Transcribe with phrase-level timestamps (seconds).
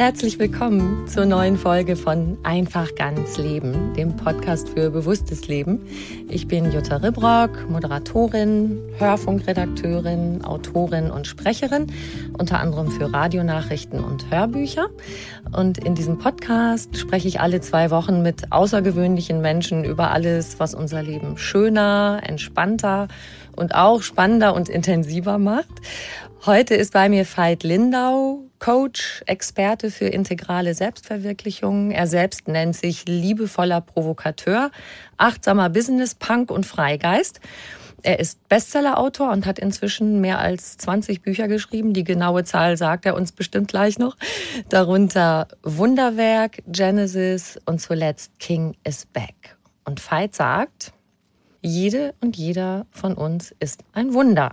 [0.00, 5.86] Herzlich willkommen zur neuen Folge von Einfach ganz Leben, dem Podcast für bewusstes Leben.
[6.30, 11.88] Ich bin Jutta Ribrock, Moderatorin, Hörfunkredakteurin, Autorin und Sprecherin,
[12.38, 14.88] unter anderem für Radionachrichten und Hörbücher.
[15.52, 20.72] Und in diesem Podcast spreche ich alle zwei Wochen mit außergewöhnlichen Menschen über alles, was
[20.74, 23.08] unser Leben schöner, entspannter
[23.54, 25.82] und auch spannender und intensiver macht.
[26.46, 31.90] Heute ist bei mir Veit Lindau, Coach, Experte für integrale Selbstverwirklichung.
[31.90, 34.70] Er selbst nennt sich liebevoller Provokateur,
[35.16, 37.40] achtsamer Business, Punk und Freigeist.
[38.02, 41.94] Er ist Bestsellerautor und hat inzwischen mehr als 20 Bücher geschrieben.
[41.94, 44.16] Die genaue Zahl sagt er uns bestimmt gleich noch.
[44.68, 49.56] Darunter Wunderwerk, Genesis und zuletzt King is Back.
[49.84, 50.92] Und Veit sagt,
[51.62, 54.52] jede und jeder von uns ist ein Wunder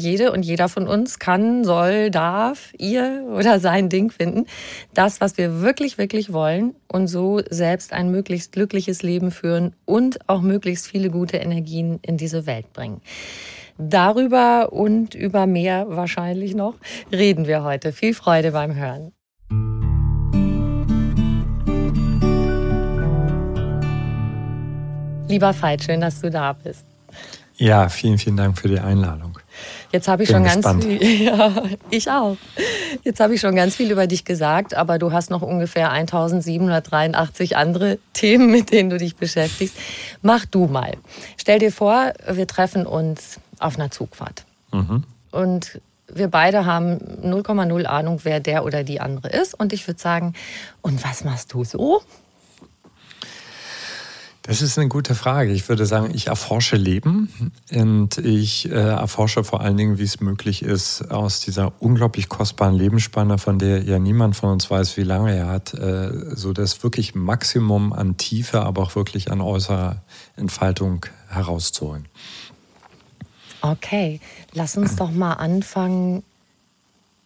[0.00, 4.46] jede und jeder von uns kann, soll, darf ihr oder sein Ding finden.
[4.94, 10.18] Das, was wir wirklich, wirklich wollen und so selbst ein möglichst glückliches Leben führen und
[10.28, 13.00] auch möglichst viele gute Energien in diese Welt bringen.
[13.78, 16.74] Darüber und über mehr wahrscheinlich noch
[17.10, 17.92] reden wir heute.
[17.92, 19.12] Viel Freude beim Hören.
[25.28, 26.84] Lieber Veit, schön, dass du da bist.
[27.56, 29.39] Ja, vielen, vielen Dank für die Einladung.
[29.92, 30.82] Jetzt habe ich Bin schon gespannt.
[30.82, 32.36] ganz viel, ja, ich auch.
[33.02, 37.56] Jetzt habe ich schon ganz viel über dich gesagt, aber du hast noch ungefähr 1783
[37.56, 39.76] andere Themen, mit denen du dich beschäftigst.
[40.22, 40.92] Mach du mal.
[41.36, 44.44] Stell dir vor, wir treffen uns auf einer Zugfahrt.
[44.72, 45.04] Mhm.
[45.32, 45.80] Und
[46.12, 49.54] wir beide haben 0,0 Ahnung, wer der oder die andere ist.
[49.54, 50.34] Und ich würde sagen,
[50.82, 52.02] und was machst du so?
[54.50, 55.52] Das ist eine gute Frage.
[55.52, 60.18] Ich würde sagen, ich erforsche Leben und ich äh, erforsche vor allen Dingen, wie es
[60.18, 65.04] möglich ist, aus dieser unglaublich kostbaren Lebensspanne, von der ja niemand von uns weiß, wie
[65.04, 70.02] lange er hat, äh, so das wirklich Maximum an Tiefe, aber auch wirklich an äußerer
[70.34, 72.06] Entfaltung herauszuholen.
[73.60, 74.18] Okay,
[74.52, 76.24] lass uns doch mal anfangen,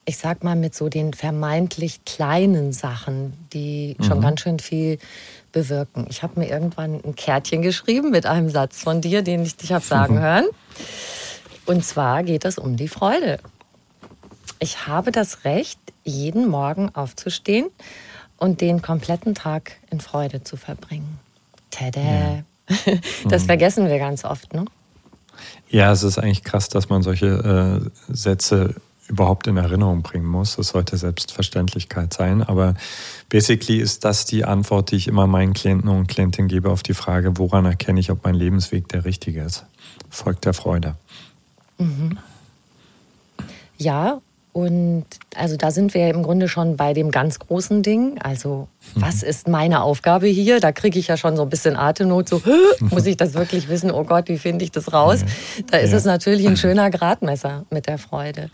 [0.04, 4.22] ich sag mal, mit so den vermeintlich kleinen Sachen, die schon mhm.
[4.22, 4.98] ganz schön viel
[5.54, 6.06] bewirken.
[6.10, 9.72] Ich habe mir irgendwann ein Kärtchen geschrieben mit einem Satz von dir, den ich dich
[9.72, 10.44] habe sagen hören.
[11.64, 13.38] Und zwar geht es um die Freude.
[14.58, 17.68] Ich habe das Recht, jeden Morgen aufzustehen
[18.36, 21.18] und den kompletten Tag in Freude zu verbringen.
[21.70, 22.00] Tada!
[22.00, 22.42] Ja.
[23.28, 23.46] Das mhm.
[23.46, 24.64] vergessen wir ganz oft, ne?
[25.68, 27.26] Ja, es ist eigentlich krass, dass man solche
[28.08, 28.76] äh, Sätze
[29.08, 30.56] überhaupt in Erinnerung bringen muss.
[30.56, 32.42] Das sollte Selbstverständlichkeit sein.
[32.42, 32.74] Aber
[33.28, 36.94] basically ist das die Antwort, die ich immer meinen Klienten und Klientinnen gebe auf die
[36.94, 39.66] Frage, woran erkenne ich, ob mein Lebensweg der richtige ist?
[40.08, 40.96] Folgt der Freude.
[41.78, 42.18] Mhm.
[43.76, 44.20] Ja,
[44.54, 45.04] und
[45.34, 48.20] also da sind wir im Grunde schon bei dem ganz großen Ding.
[48.22, 49.28] Also, was mhm.
[49.28, 50.60] ist meine Aufgabe hier?
[50.60, 52.28] Da kriege ich ja schon so ein bisschen Atemnot.
[52.28, 52.40] So,
[52.80, 53.90] muss ich das wirklich wissen?
[53.90, 55.24] Oh Gott, wie finde ich das raus?
[55.72, 55.96] Da ist ja.
[55.96, 58.48] es natürlich ein schöner Gradmesser mit der Freude.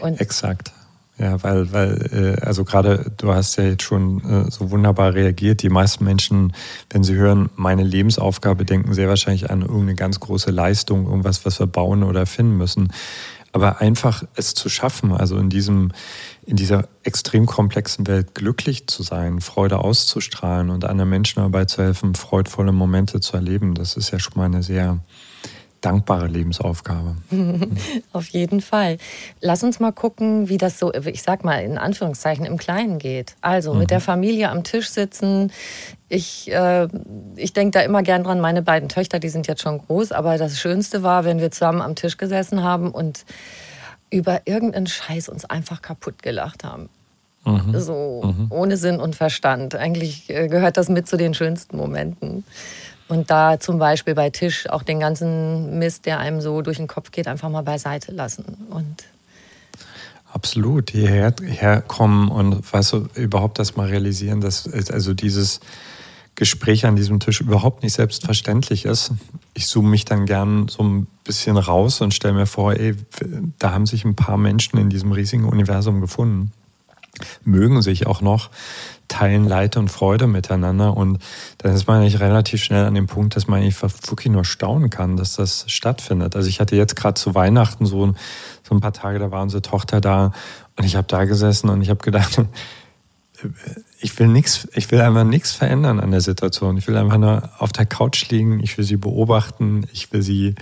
[0.00, 0.72] Und Exakt.
[1.16, 5.62] Ja, weil, weil, äh, also gerade du hast ja jetzt schon äh, so wunderbar reagiert.
[5.62, 6.52] Die meisten Menschen,
[6.90, 11.60] wenn sie hören, meine Lebensaufgabe, denken sehr wahrscheinlich an irgendeine ganz große Leistung, irgendwas, was
[11.60, 12.92] wir bauen oder finden müssen.
[13.52, 15.92] Aber einfach es zu schaffen, also in diesem,
[16.44, 21.80] in dieser extrem komplexen Welt glücklich zu sein, Freude auszustrahlen und anderen Menschen dabei zu
[21.80, 24.98] helfen, freudvolle Momente zu erleben, das ist ja schon mal eine sehr,
[25.84, 27.16] dankbare Lebensaufgabe.
[28.12, 28.98] Auf jeden Fall.
[29.40, 33.36] Lass uns mal gucken, wie das so, ich sag mal in Anführungszeichen, im Kleinen geht.
[33.40, 33.80] Also mhm.
[33.80, 35.52] mit der Familie am Tisch sitzen.
[36.08, 36.88] Ich, äh,
[37.36, 40.38] ich denke da immer gern dran, meine beiden Töchter, die sind jetzt schon groß, aber
[40.38, 43.24] das Schönste war, wenn wir zusammen am Tisch gesessen haben und
[44.10, 46.88] über irgendeinen Scheiß uns einfach kaputt gelacht haben.
[47.44, 47.78] Mhm.
[47.78, 48.46] So mhm.
[48.50, 49.74] ohne Sinn und Verstand.
[49.74, 52.44] Eigentlich äh, gehört das mit zu den schönsten Momenten.
[53.08, 56.86] Und da zum Beispiel bei Tisch auch den ganzen Mist, der einem so durch den
[56.86, 58.66] Kopf geht, einfach mal beiseite lassen.
[58.70, 59.04] Und
[60.34, 65.60] Absolut, hierher herkommen und weißt du, überhaupt das mal realisieren, dass also dieses
[66.34, 69.12] Gespräch an diesem Tisch überhaupt nicht selbstverständlich ist.
[69.54, 72.96] Ich zoome mich dann gern so ein bisschen raus und stelle mir vor, ey,
[73.60, 76.50] da haben sich ein paar Menschen in diesem riesigen Universum gefunden,
[77.44, 78.50] mögen sich auch noch,
[79.14, 80.96] teilen Leid und Freude miteinander.
[80.96, 81.18] Und
[81.58, 84.90] dann ist man eigentlich relativ schnell an dem Punkt, dass man eigentlich wirklich nur staunen
[84.90, 86.34] kann, dass das stattfindet.
[86.34, 88.14] Also ich hatte jetzt gerade zu Weihnachten so,
[88.62, 90.32] so ein paar Tage, da war unsere Tochter da
[90.76, 92.40] und ich habe da gesessen und ich habe gedacht,
[94.00, 96.76] ich will nichts, ich will einfach nichts verändern an der Situation.
[96.76, 100.56] Ich will einfach nur auf der Couch liegen, ich will sie beobachten, ich will sie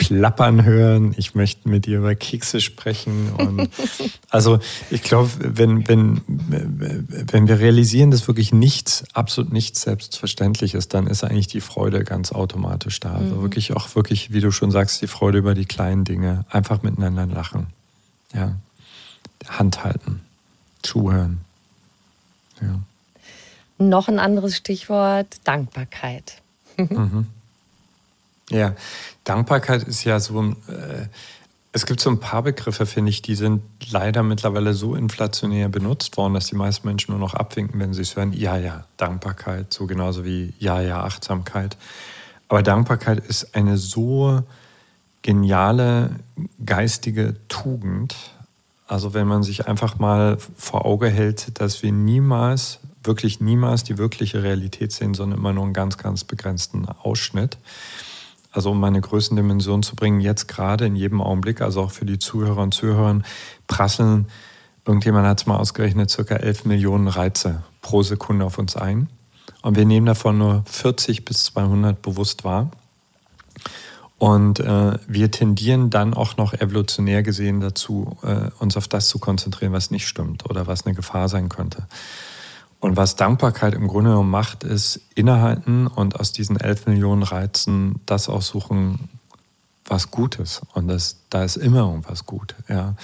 [0.00, 3.32] plappern hören, ich möchte mit dir über Kekse sprechen.
[3.36, 3.68] Und
[4.30, 4.58] also
[4.90, 11.06] ich glaube, wenn, wenn, wenn wir realisieren, dass wirklich nichts, absolut nichts selbstverständlich ist, dann
[11.06, 13.12] ist eigentlich die Freude ganz automatisch da.
[13.12, 13.42] Also mhm.
[13.42, 16.46] wirklich auch wirklich, wie du schon sagst, die Freude über die kleinen Dinge.
[16.48, 17.66] Einfach miteinander lachen.
[18.32, 18.56] Ja.
[19.50, 20.22] Hand halten.
[20.82, 21.42] Zuhören.
[22.62, 22.80] Ja.
[23.76, 26.40] Noch ein anderes Stichwort, Dankbarkeit.
[26.78, 27.26] mhm.
[28.50, 28.74] Ja,
[29.24, 31.06] Dankbarkeit ist ja so, äh,
[31.72, 36.16] es gibt so ein paar Begriffe, finde ich, die sind leider mittlerweile so inflationär benutzt
[36.16, 38.32] worden, dass die meisten Menschen nur noch abwinken, wenn sie es hören.
[38.32, 41.76] Ja, ja, Dankbarkeit, so genauso wie ja, ja, Achtsamkeit.
[42.48, 44.42] Aber Dankbarkeit ist eine so
[45.22, 46.10] geniale
[46.64, 48.16] geistige Tugend.
[48.88, 53.96] Also wenn man sich einfach mal vor Auge hält, dass wir niemals, wirklich niemals die
[53.96, 57.58] wirkliche Realität sehen, sondern immer nur einen ganz, ganz begrenzten Ausschnitt
[58.52, 62.18] also um meine Größendimension zu bringen, jetzt gerade in jedem Augenblick, also auch für die
[62.18, 63.20] Zuhörer und Zuhörer,
[63.66, 64.26] prasseln,
[64.84, 69.08] irgendjemand hat es mal ausgerechnet, circa 11 Millionen Reize pro Sekunde auf uns ein.
[69.62, 72.70] Und wir nehmen davon nur 40 bis 200 bewusst wahr.
[74.18, 79.18] Und äh, wir tendieren dann auch noch evolutionär gesehen dazu, äh, uns auf das zu
[79.18, 81.86] konzentrieren, was nicht stimmt oder was eine Gefahr sein könnte.
[82.80, 88.00] Und was Dankbarkeit im Grunde genommen macht, ist innehalten und aus diesen elf Millionen Reizen
[88.06, 89.10] das aussuchen,
[89.84, 90.62] was gut ist.
[90.72, 92.54] Und das, da ist immer irgendwas gut.
[92.68, 92.94] Ja.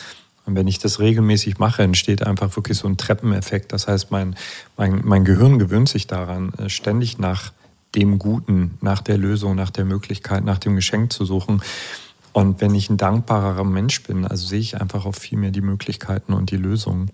[0.46, 3.72] Und wenn ich das regelmäßig mache, entsteht einfach wirklich so ein Treppeneffekt.
[3.72, 4.36] Das heißt, mein,
[4.76, 7.52] mein, mein Gehirn gewöhnt sich daran, äh, ständig nach
[7.94, 11.62] dem Guten, nach der Lösung, nach der Möglichkeit, nach dem Geschenk zu suchen.
[12.32, 15.62] Und wenn ich ein dankbarer Mensch bin, also sehe ich einfach auch viel mehr die
[15.62, 17.10] Möglichkeiten und die Lösungen.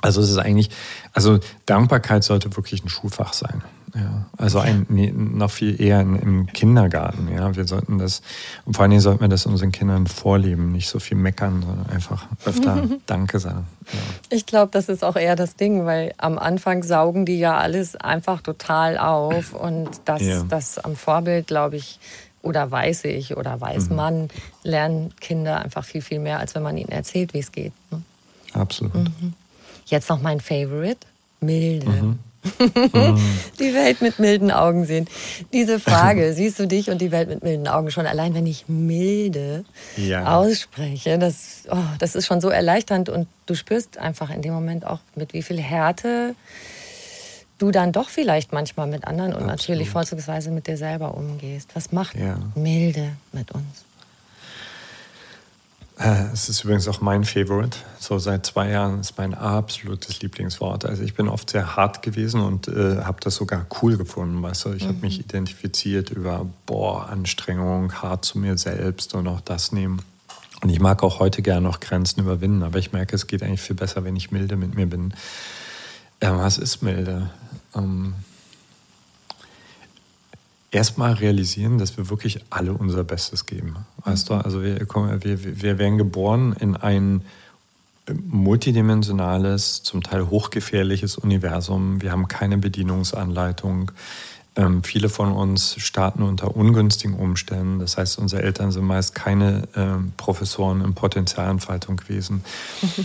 [0.00, 0.70] Also es ist eigentlich,
[1.12, 3.62] also Dankbarkeit sollte wirklich ein Schulfach sein.
[3.94, 7.28] Ja, also ein, nee, noch viel eher im Kindergarten.
[7.34, 8.22] Ja, wir sollten das,
[8.66, 11.88] und vor allen Dingen sollten wir das unseren Kindern vorleben, nicht so viel meckern, sondern
[11.88, 13.66] einfach öfter Danke sagen.
[13.90, 13.98] Ja.
[14.28, 17.96] Ich glaube, das ist auch eher das Ding, weil am Anfang saugen die ja alles
[17.96, 20.42] einfach total auf und das, ja.
[20.42, 21.98] das am Vorbild, glaube ich,
[22.42, 23.96] oder weiß ich oder weiß mhm.
[23.96, 24.28] man,
[24.62, 27.72] lernen Kinder einfach viel, viel mehr, als wenn man ihnen erzählt, wie es geht.
[27.90, 28.02] Ne?
[28.52, 28.94] Absolut.
[28.94, 29.34] Mhm.
[29.88, 31.06] Jetzt noch mein Favorite,
[31.40, 31.88] milde.
[31.88, 32.18] Mhm.
[33.58, 35.08] die Welt mit milden Augen sehen.
[35.52, 38.68] Diese Frage, siehst du dich und die Welt mit milden Augen schon allein, wenn ich
[38.68, 39.64] milde
[39.96, 40.36] ja.
[40.36, 44.86] ausspreche, das, oh, das ist schon so erleichternd und du spürst einfach in dem Moment
[44.86, 46.34] auch, mit wie viel Härte
[47.58, 49.58] du dann doch vielleicht manchmal mit anderen und Absolut.
[49.58, 51.70] natürlich vorzugsweise mit dir selber umgehst.
[51.74, 52.38] Was macht ja.
[52.54, 53.87] milde mit uns?
[56.08, 57.76] Äh, es ist übrigens auch mein Favorite.
[57.98, 60.86] So seit zwei Jahren ist mein absolutes Lieblingswort.
[60.86, 64.42] Also ich bin oft sehr hart gewesen und äh, habe das sogar cool gefunden.
[64.42, 64.88] Weißt du, ich mhm.
[64.88, 70.00] habe mich identifiziert über boah Anstrengung, hart zu mir selbst und auch das nehmen.
[70.62, 73.60] Und ich mag auch heute gerne noch Grenzen überwinden, aber ich merke, es geht eigentlich
[73.60, 75.12] viel besser, wenn ich milde mit mir bin.
[76.20, 77.30] Ähm, was ist milde?
[77.76, 78.14] Ähm,
[80.70, 83.76] erstmal realisieren, dass wir wirklich alle unser Bestes geben.
[84.04, 87.22] Weißt du, also wir, wir, wir werden geboren in ein
[88.26, 92.00] multidimensionales, zum Teil hochgefährliches Universum.
[92.02, 93.92] Wir haben keine Bedienungsanleitung.
[94.56, 97.78] Ähm, viele von uns starten unter ungünstigen Umständen.
[97.78, 102.44] Das heißt, unsere Eltern sind meist keine ähm, Professoren in Potenzialentfaltung gewesen.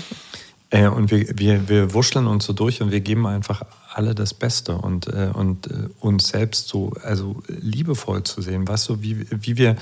[0.69, 4.33] äh, und wir, wir, wir wuscheln uns so durch und wir geben einfach alle das
[4.33, 8.67] Beste und, äh, und äh, uns selbst so also liebevoll zu sehen.
[8.67, 9.75] Weißt du, wie, wie wir,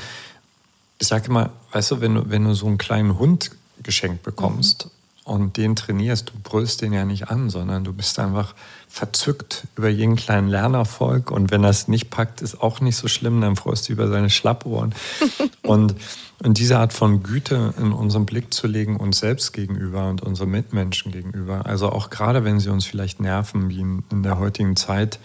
[0.99, 3.51] ich sage immer, weißt du, wenn du, wenn du so einen kleinen Hund
[3.81, 5.31] geschenkt bekommst mhm.
[5.31, 8.53] und den trainierst, du brüllst den ja nicht an, sondern du bist einfach
[8.87, 13.39] verzückt über jeden kleinen Lernerfolg und wenn es nicht packt, ist auch nicht so schlimm,
[13.39, 14.93] dann freust du über seine Schlappohren.
[15.63, 15.95] und,
[16.43, 20.49] und diese Art von Güte in unseren Blick zu legen, uns selbst gegenüber und unseren
[20.49, 25.19] Mitmenschen gegenüber, also auch gerade wenn sie uns vielleicht nerven, wie in, der heutigen Zeit,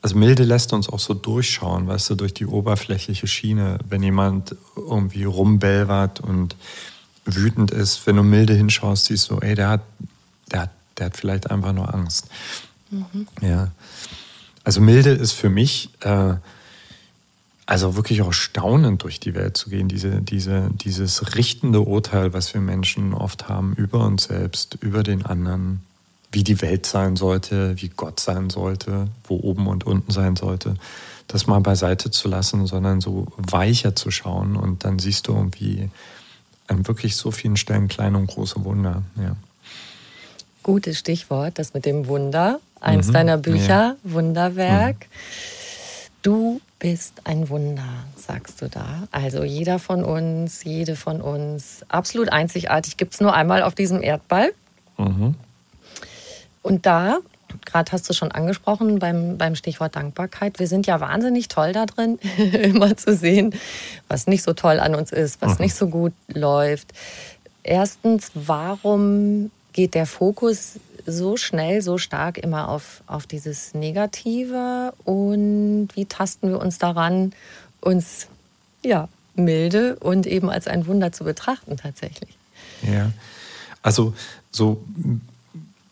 [0.00, 4.54] also Milde lässt uns auch so durchschauen, weißt du, durch die oberflächliche Schiene, wenn jemand
[4.76, 6.56] irgendwie rumbelvert und
[7.24, 9.80] wütend ist, wenn du milde hinschaust, siehst du, ey, der hat,
[10.52, 12.28] der hat, der hat vielleicht einfach nur Angst.
[12.90, 13.26] Mhm.
[13.40, 13.72] Ja.
[14.62, 16.34] Also milde ist für mich äh,
[17.66, 22.52] also wirklich auch staunend durch die Welt zu gehen, diese, diese, dieses richtende Urteil, was
[22.52, 25.80] wir Menschen oft haben über uns selbst, über den anderen,
[26.30, 30.74] wie die Welt sein sollte, wie Gott sein sollte, wo oben und unten sein sollte,
[31.26, 35.88] das mal beiseite zu lassen, sondern so weicher zu schauen und dann siehst du irgendwie
[36.66, 39.02] an wirklich so vielen Stellen kleine und große Wunder.
[39.16, 39.36] Ja.
[40.62, 42.58] Gutes Stichwort, das mit dem Wunder.
[42.80, 43.12] Eins mhm.
[43.12, 43.96] deiner Bücher, ja.
[44.02, 44.96] Wunderwerk.
[44.96, 46.10] Mhm.
[46.22, 49.08] Du bist ein Wunder, sagst du da.
[49.10, 54.02] Also jeder von uns, jede von uns, absolut einzigartig, gibt es nur einmal auf diesem
[54.02, 54.52] Erdball.
[54.98, 55.34] Mhm.
[56.60, 57.20] Und da,
[57.64, 61.86] gerade hast du schon angesprochen beim, beim Stichwort Dankbarkeit, wir sind ja wahnsinnig toll da
[61.86, 62.18] drin,
[62.52, 63.54] immer zu sehen,
[64.08, 65.64] was nicht so toll an uns ist, was mhm.
[65.64, 66.92] nicht so gut läuft.
[67.62, 75.88] Erstens, warum geht der Fokus so schnell, so stark immer auf, auf dieses Negative und
[75.94, 77.32] wie tasten wir uns daran,
[77.80, 78.28] uns
[78.82, 82.36] ja, milde und eben als ein Wunder zu betrachten tatsächlich.
[82.82, 83.10] Ja,
[83.82, 84.14] also
[84.50, 84.82] so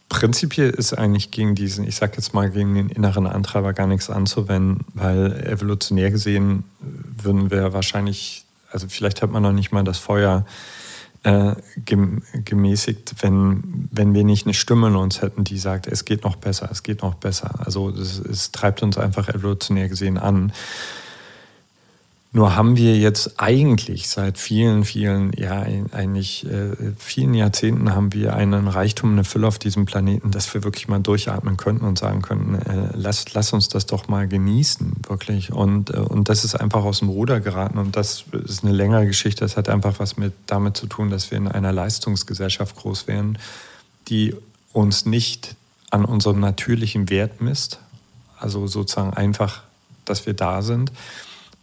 [0.09, 4.11] prinzipiell ist eigentlich gegen diesen, ich sag jetzt mal, gegen den inneren Antreiber gar nichts
[4.11, 9.99] anzuwenden, weil evolutionär gesehen würden wir wahrscheinlich, also vielleicht hat man noch nicht mal das
[9.99, 10.45] Feuer
[11.25, 16.25] äh, gemäßigt, wenn, wenn wir nicht eine Stimme in uns hätten, die sagt, es geht
[16.25, 17.64] noch besser, es geht noch besser.
[17.64, 20.52] Also es treibt uns einfach evolutionär gesehen an.
[22.34, 28.34] Nur haben wir jetzt eigentlich seit vielen, vielen, ja, eigentlich äh, vielen Jahrzehnten haben wir
[28.34, 32.22] einen Reichtum, eine Fülle auf diesem Planeten, dass wir wirklich mal durchatmen könnten und sagen
[32.22, 35.52] könnten, äh, lass, lass uns das doch mal genießen, wirklich.
[35.52, 39.06] Und, äh, und das ist einfach aus dem Ruder geraten und das ist eine längere
[39.06, 39.44] Geschichte.
[39.44, 43.36] Das hat einfach was mit damit zu tun, dass wir in einer Leistungsgesellschaft groß werden,
[44.08, 44.34] die
[44.72, 45.54] uns nicht
[45.90, 47.78] an unserem natürlichen Wert misst,
[48.38, 49.64] also sozusagen einfach,
[50.06, 50.92] dass wir da sind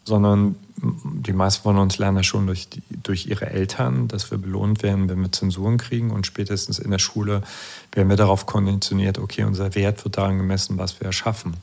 [0.03, 4.37] sondern die meisten von uns lernen das schon durch, die, durch ihre Eltern, dass wir
[4.37, 6.11] belohnt werden, wenn wir Zensuren kriegen.
[6.11, 7.41] Und spätestens in der Schule
[7.91, 11.55] werden wir darauf konditioniert, okay, unser Wert wird daran gemessen, was wir erschaffen.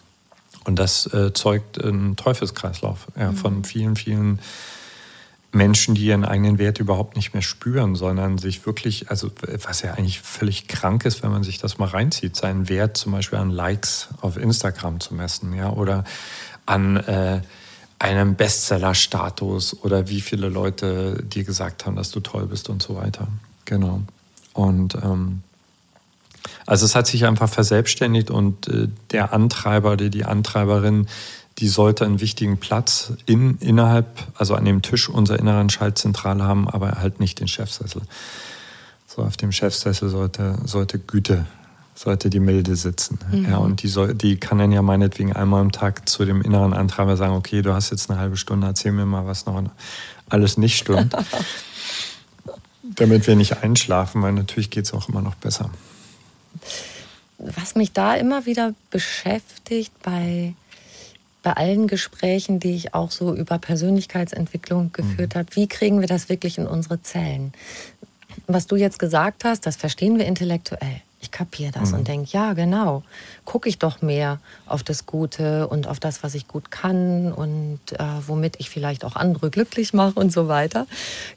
[0.64, 3.36] Und das äh, zeugt einen Teufelskreislauf ja, mhm.
[3.36, 4.40] von vielen, vielen
[5.52, 9.30] Menschen, die ihren eigenen Wert überhaupt nicht mehr spüren, sondern sich wirklich, also
[9.64, 13.12] was ja eigentlich völlig krank ist, wenn man sich das mal reinzieht, seinen Wert zum
[13.12, 16.04] Beispiel an Likes auf Instagram zu messen, ja, oder
[16.66, 17.40] an äh,
[17.98, 22.96] einem Bestseller-Status oder wie viele Leute dir gesagt haben, dass du toll bist und so
[22.96, 23.28] weiter.
[23.64, 24.02] Genau.
[24.52, 25.42] Und ähm,
[26.66, 31.06] also es hat sich einfach verselbstständigt und äh, der Antreiber oder die Antreiberin,
[31.58, 36.68] die sollte einen wichtigen Platz in, innerhalb, also an dem Tisch unserer inneren Schaltzentrale haben,
[36.68, 38.02] aber halt nicht den Chefsessel.
[39.06, 41.46] So auf dem Chefsessel sollte, sollte Güte
[41.96, 43.18] sollte die Milde sitzen.
[43.32, 43.46] Mhm.
[43.46, 46.74] Ja, und die, soll, die kann dann ja meinetwegen einmal am Tag zu dem inneren
[46.74, 49.62] Antreiber sagen, okay, du hast jetzt eine halbe Stunde, erzähl mir mal, was noch
[50.28, 51.16] alles nicht stimmt.
[52.96, 55.70] damit wir nicht einschlafen, weil natürlich geht es auch immer noch besser.
[57.38, 60.54] Was mich da immer wieder beschäftigt bei,
[61.42, 65.38] bei allen Gesprächen, die ich auch so über Persönlichkeitsentwicklung geführt mhm.
[65.38, 67.52] habe, wie kriegen wir das wirklich in unsere Zellen?
[68.46, 71.02] Was du jetzt gesagt hast, das verstehen wir intellektuell.
[71.26, 71.98] Ich kapiere das mhm.
[71.98, 73.02] und denke, ja, genau,
[73.44, 77.80] gucke ich doch mehr auf das Gute und auf das, was ich gut kann und
[77.94, 80.86] äh, womit ich vielleicht auch andere glücklich mache und so weiter.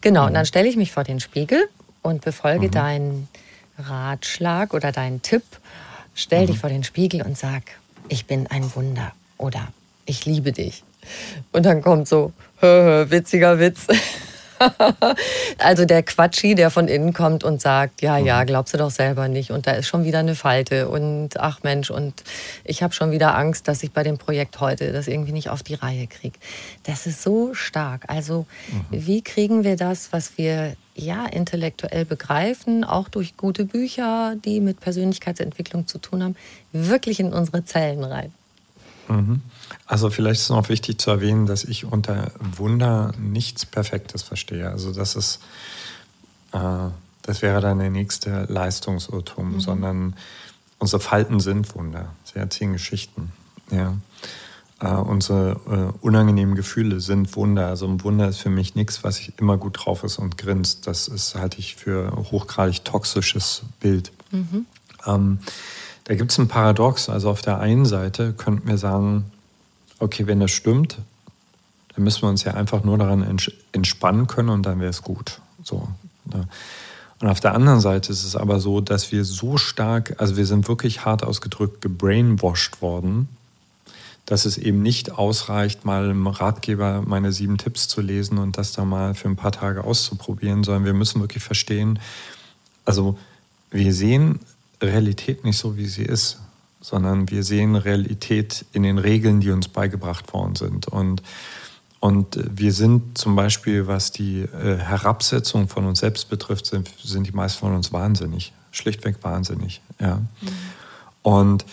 [0.02, 0.28] Genau, mhm.
[0.28, 1.68] und dann stelle ich mich vor den Spiegel
[2.04, 2.72] und befolge mhm.
[2.72, 3.28] deinen
[3.80, 5.44] Ratschlag oder deinen Tipp.
[6.14, 6.60] Stell dich mhm.
[6.60, 7.64] vor den Spiegel und sag,
[8.10, 9.70] ich bin ein Wunder oder
[10.06, 10.84] ich liebe dich.
[11.52, 13.88] Und dann kommt so, hö, hö, witziger Witz.
[15.58, 18.48] also der Quatschi, der von innen kommt und sagt, ja, ja, mhm.
[18.48, 19.52] glaubst du doch selber nicht.
[19.52, 20.90] Und da ist schon wieder eine Falte.
[20.90, 22.24] Und ach Mensch, und
[22.64, 25.64] ich habe schon wieder Angst, dass ich bei dem Projekt heute das irgendwie nicht auf
[25.64, 26.38] die Reihe kriege.
[26.84, 28.04] Das ist so stark.
[28.08, 28.86] Also mhm.
[28.90, 34.80] wie kriegen wir das, was wir ja intellektuell begreifen, auch durch gute Bücher, die mit
[34.80, 36.36] Persönlichkeitsentwicklung zu tun haben,
[36.72, 38.34] wirklich in unsere Zellen rein?
[39.10, 39.42] Mhm.
[39.86, 44.70] Also vielleicht ist noch wichtig zu erwähnen, dass ich unter Wunder nichts Perfektes verstehe.
[44.70, 45.40] Also das ist,
[46.54, 46.90] äh,
[47.24, 49.60] das wäre dann der nächste Leistungsirrtum, mhm.
[49.60, 50.16] sondern
[50.78, 52.14] unsere Falten sind Wunder.
[52.24, 53.32] Sie erzählen Geschichten.
[53.72, 53.96] Ja.
[54.82, 57.68] Äh, unsere äh, unangenehmen Gefühle sind Wunder.
[57.68, 60.88] Also ein Wunder ist für mich nichts, was ich immer gut drauf ist und grinst.
[60.88, 64.12] Das ist, halte ich für hochgradig toxisches Bild.
[64.32, 64.66] Mhm.
[65.06, 65.40] Ähm,
[66.10, 67.08] da gibt es ein Paradox.
[67.08, 69.26] Also auf der einen Seite könnten wir sagen,
[70.00, 70.98] okay, wenn das stimmt,
[71.94, 73.40] dann müssen wir uns ja einfach nur daran
[73.74, 75.40] entspannen können und dann wäre es gut.
[75.64, 75.88] So.
[76.26, 76.48] Ne?
[77.20, 80.48] Und auf der anderen Seite ist es aber so, dass wir so stark, also wir
[80.48, 83.30] sind wirklich hart ausgedrückt gebrainwashed worden,
[84.26, 88.72] dass es eben nicht ausreicht, mal im Ratgeber meine sieben Tipps zu lesen und das
[88.72, 92.00] da mal für ein paar Tage auszuprobieren, sondern wir müssen wirklich verstehen,
[92.84, 93.16] also
[93.70, 94.40] wir sehen
[94.82, 96.40] Realität nicht so, wie sie ist
[96.82, 100.88] sondern wir sehen Realität in den Regeln, die uns beigebracht worden sind.
[100.88, 101.22] Und,
[102.00, 107.28] und wir sind zum Beispiel, was die äh, Herabsetzung von uns selbst betrifft, sind, sind
[107.28, 109.82] die meisten von uns wahnsinnig, schlichtweg wahnsinnig.
[110.00, 110.16] Ja.
[110.16, 110.48] Mhm.
[111.22, 111.66] Und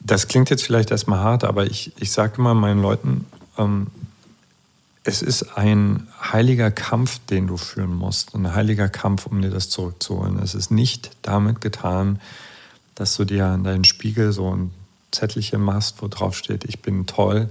[0.00, 3.26] das klingt jetzt vielleicht erstmal hart, aber ich, ich sage immer meinen Leuten,
[3.58, 3.88] ähm,
[5.06, 8.34] es ist ein heiliger Kampf, den du führen musst.
[8.34, 10.40] Ein heiliger Kampf, um dir das zurückzuholen.
[10.40, 12.20] Es ist nicht damit getan,
[12.96, 14.72] dass du dir an deinen Spiegel so ein
[15.12, 17.48] Zettelchen machst, wo drauf steht, ich bin toll,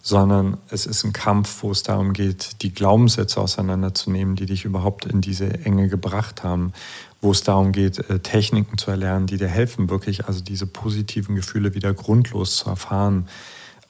[0.00, 5.04] sondern es ist ein Kampf, wo es darum geht, die Glaubenssätze auseinanderzunehmen, die dich überhaupt
[5.04, 6.72] in diese Enge gebracht haben,
[7.20, 11.34] wo es darum geht, äh, Techniken zu erlernen, die dir helfen, wirklich also diese positiven
[11.34, 13.28] Gefühle wieder grundlos zu erfahren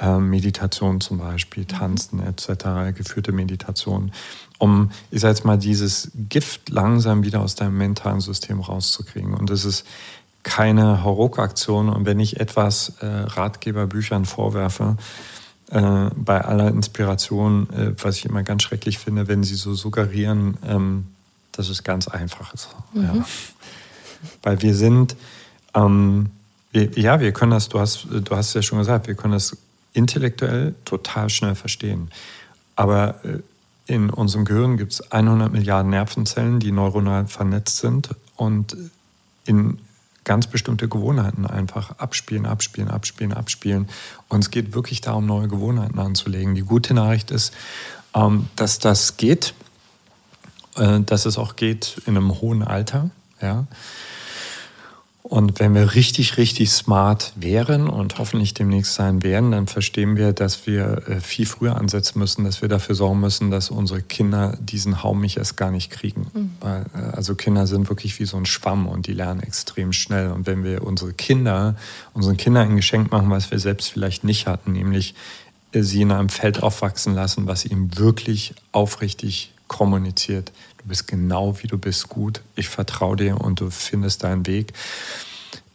[0.00, 1.68] ähm, Meditation zum Beispiel, mhm.
[1.68, 4.12] Tanzen etc., geführte Meditation,
[4.58, 9.34] um, ich sag jetzt mal, dieses Gift langsam wieder aus deinem mentalen System rauszukriegen.
[9.34, 9.86] Und das ist
[10.42, 11.88] keine Hauruck-Aktion.
[11.88, 14.96] Und wenn ich etwas äh, Ratgeberbüchern vorwerfe,
[15.70, 20.56] äh, bei aller Inspiration, äh, was ich immer ganz schrecklich finde, wenn sie so suggerieren,
[20.66, 21.06] ähm,
[21.52, 22.68] dass es ganz einfach ist.
[22.94, 23.02] Mhm.
[23.02, 23.26] Ja.
[24.42, 25.14] Weil wir sind,
[25.74, 26.30] ähm,
[26.72, 29.56] wir, ja, wir können das, du hast, du hast ja schon gesagt, wir können das
[29.92, 32.10] intellektuell total schnell verstehen.
[32.76, 33.40] Aber äh,
[33.86, 38.76] in unserem Gehirn gibt es 100 Milliarden Nervenzellen, die neuronal vernetzt sind und
[39.46, 39.78] in
[40.24, 43.88] ganz bestimmte Gewohnheiten einfach abspielen, abspielen, abspielen, abspielen.
[44.28, 46.54] Und es geht wirklich darum, neue Gewohnheiten anzulegen.
[46.54, 47.54] Die gute Nachricht ist,
[48.14, 49.54] ähm, dass das geht,
[50.76, 53.08] äh, dass es auch geht in einem hohen Alter.
[53.40, 53.66] Ja.
[55.28, 60.32] Und wenn wir richtig, richtig smart wären und hoffentlich demnächst sein werden, dann verstehen wir,
[60.32, 64.56] dass wir äh, viel früher ansetzen müssen, dass wir dafür sorgen müssen, dass unsere Kinder
[64.58, 66.28] diesen Haum mich erst gar nicht kriegen.
[66.32, 66.50] Mhm.
[66.60, 70.30] Weil, äh, also Kinder sind wirklich wie so ein Schwamm und die lernen extrem schnell.
[70.32, 71.76] Und wenn wir unsere Kinder,
[72.14, 75.14] unseren Kindern ein Geschenk machen, was wir selbst vielleicht nicht hatten, nämlich
[75.72, 80.52] äh, sie in einem Feld aufwachsen lassen, was ihnen wirklich aufrichtig kommuniziert.
[80.78, 82.42] Du bist genau wie du bist gut.
[82.54, 84.72] Ich vertraue dir und du findest deinen Weg.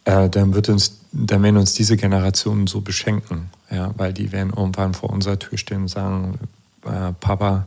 [0.04, 4.52] Äh, dann wird uns, dann werden uns diese Generationen so beschenken, ja, weil die werden
[4.54, 6.38] irgendwann vor unserer Tür stehen und sagen,
[6.84, 7.66] äh, Papa,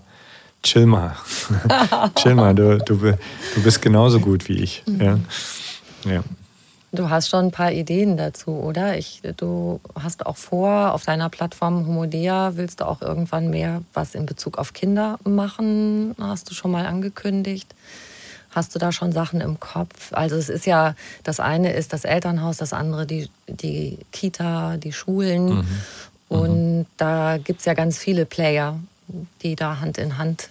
[0.62, 1.16] chill mal,
[2.16, 4.84] chill mal, du, du, du bist genauso gut wie ich.
[4.86, 5.02] Mhm.
[5.02, 5.20] Ja.
[6.06, 6.24] ja.
[6.94, 8.98] Du hast schon ein paar Ideen dazu, oder?
[8.98, 14.16] Ich, du hast auch vor, auf deiner Plattform Homodea willst du auch irgendwann mehr was
[14.16, 17.74] in Bezug auf Kinder machen, hast du schon mal angekündigt.
[18.52, 20.14] Hast du da schon Sachen im Kopf?
[20.14, 24.94] Also es ist ja, das eine ist das Elternhaus, das andere die, die Kita, die
[24.94, 25.58] Schulen.
[25.58, 25.68] Mhm.
[26.30, 26.86] Und mhm.
[26.96, 28.80] da gibt es ja ganz viele Player,
[29.44, 30.50] die da Hand in Hand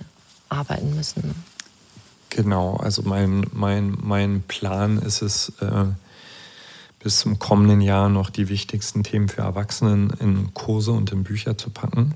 [0.49, 1.35] arbeiten müssen.
[2.31, 5.87] Genau, also mein, mein, mein Plan ist es, äh,
[7.07, 11.57] bis zum kommenden Jahr noch die wichtigsten Themen für Erwachsenen in Kurse und in Bücher
[11.57, 12.14] zu packen,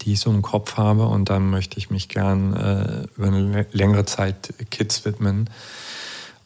[0.00, 1.04] die ich so im Kopf habe.
[1.04, 5.50] Und dann möchte ich mich gern äh, über eine längere Zeit Kids widmen.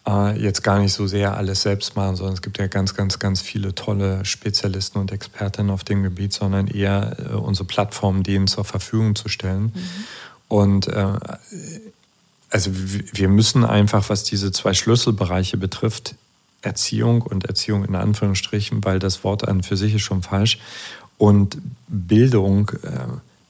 [0.05, 3.21] Äh, jetzt gar nicht so sehr alles selbst machen, sondern es gibt ja ganz, ganz,
[3.21, 8.49] ganz viele tolle Spezialisten und Expertinnen auf dem Gebiet, sondern eher äh, unsere Plattform denen
[8.49, 9.67] zur Verfügung zu stellen.
[9.67, 9.81] Mhm.
[10.49, 11.07] Und äh,
[12.51, 16.17] also wir müssen einfach, was diese zwei Schlüsselbereiche betrifft,
[16.65, 20.59] Erziehung und Erziehung in Anführungsstrichen, weil das Wort an für sich ist schon falsch.
[21.19, 23.07] Und Bildung, äh,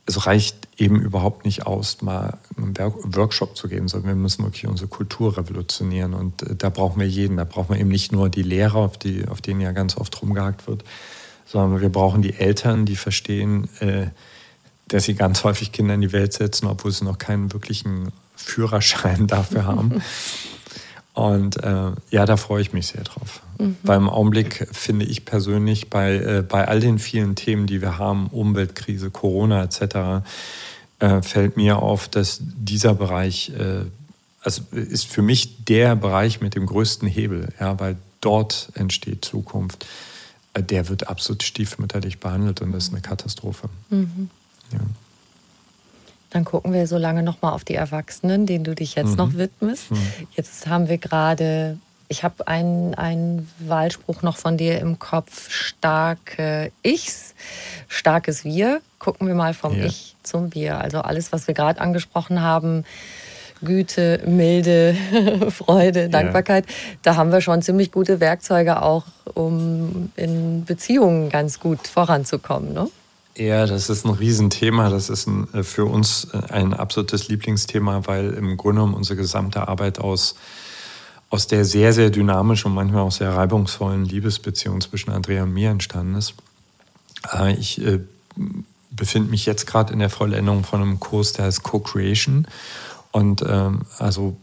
[0.06, 4.66] es reicht eben überhaupt nicht aus, mal einen Workshop zu geben, sondern wir müssen wirklich
[4.66, 6.14] unsere Kultur revolutionieren.
[6.14, 7.36] Und äh, da brauchen wir jeden.
[7.36, 10.20] Da brauchen wir eben nicht nur die Lehrer, auf, die, auf denen ja ganz oft
[10.20, 10.84] rumgehakt wird,
[11.46, 14.08] sondern wir brauchen die Eltern, die verstehen, äh,
[14.88, 19.26] dass sie ganz häufig Kinder in die Welt setzen, obwohl sie noch keinen wirklichen Führerschein
[19.26, 20.02] dafür haben.
[21.14, 23.40] Und äh, ja, da freue ich mich sehr drauf.
[23.58, 23.76] Mhm.
[23.84, 27.98] Weil im Augenblick finde ich persönlich bei, äh, bei all den vielen Themen, die wir
[27.98, 30.26] haben, Umweltkrise, Corona etc.,
[30.98, 33.84] äh, fällt mir auf, dass dieser Bereich, äh,
[34.42, 39.86] also ist für mich der Bereich mit dem größten Hebel, ja, weil dort entsteht Zukunft.
[40.52, 43.68] Äh, der wird absolut stiefmütterlich behandelt und das ist eine Katastrophe.
[43.90, 44.30] Mhm.
[44.72, 44.80] Ja.
[46.34, 49.16] Dann gucken wir so lange noch mal auf die Erwachsenen, denen du dich jetzt mhm.
[49.16, 49.92] noch widmest.
[49.92, 49.98] Mhm.
[50.34, 56.72] Jetzt haben wir gerade, ich habe einen, einen Wahlspruch noch von dir im Kopf, starke
[56.82, 57.36] Ichs,
[57.86, 58.80] starkes Wir.
[58.98, 59.84] Gucken wir mal vom ja.
[59.84, 60.80] Ich zum Wir.
[60.80, 62.84] Also alles, was wir gerade angesprochen haben,
[63.62, 64.96] Güte, Milde,
[65.50, 66.66] Freude, Dankbarkeit.
[66.66, 66.74] Ja.
[67.04, 72.72] Da haben wir schon ziemlich gute Werkzeuge auch, um in Beziehungen ganz gut voranzukommen.
[72.72, 72.88] Ne?
[73.36, 74.90] Ja, das ist ein Riesenthema.
[74.90, 79.16] Das ist ein, äh, für uns äh, ein absolutes Lieblingsthema, weil im Grunde genommen unsere
[79.16, 80.36] gesamte Arbeit aus,
[81.30, 85.70] aus der sehr, sehr dynamischen und manchmal auch sehr reibungsvollen Liebesbeziehung zwischen Andrea und mir
[85.70, 86.34] entstanden ist.
[87.32, 87.82] Äh, ich
[88.90, 92.46] befinde mich jetzt gerade in der Vollendung von einem Kurs, der heißt Co-Creation.
[93.10, 94.36] Und ähm, also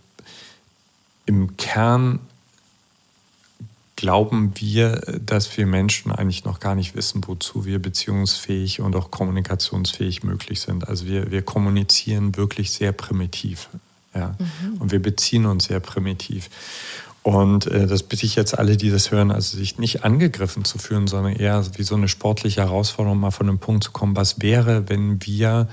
[1.25, 2.19] im Kern
[4.01, 9.11] glauben wir, dass wir Menschen eigentlich noch gar nicht wissen, wozu wir beziehungsfähig und auch
[9.11, 10.87] kommunikationsfähig möglich sind.
[10.87, 13.69] Also wir, wir kommunizieren wirklich sehr primitiv.
[14.15, 14.35] Ja?
[14.39, 14.81] Mhm.
[14.81, 16.49] Und wir beziehen uns sehr primitiv.
[17.21, 20.79] Und äh, das bitte ich jetzt alle, die das hören, also sich nicht angegriffen zu
[20.79, 24.41] fühlen, sondern eher wie so eine sportliche Herausforderung, mal von dem Punkt zu kommen, was
[24.41, 25.67] wäre, wenn wir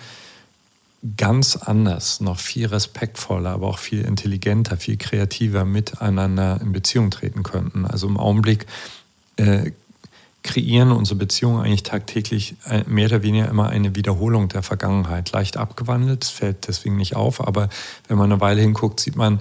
[1.17, 7.43] ganz anders, noch viel respektvoller, aber auch viel intelligenter, viel kreativer miteinander in Beziehung treten
[7.43, 7.87] könnten.
[7.87, 8.67] Also im Augenblick
[9.37, 9.71] äh,
[10.43, 15.31] kreieren unsere Beziehungen eigentlich tagtäglich äh, mehr oder weniger immer eine Wiederholung der Vergangenheit.
[15.33, 17.69] Leicht abgewandelt, fällt deswegen nicht auf, aber
[18.09, 19.41] wenn man eine Weile hinguckt, sieht man,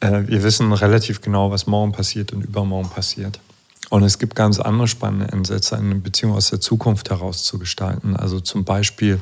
[0.00, 3.40] äh, wir wissen relativ genau, was morgen passiert und übermorgen passiert.
[3.88, 8.16] Und es gibt ganz andere spannende Ansätze, eine Beziehung aus der Zukunft heraus zu gestalten.
[8.16, 9.20] Also zum Beispiel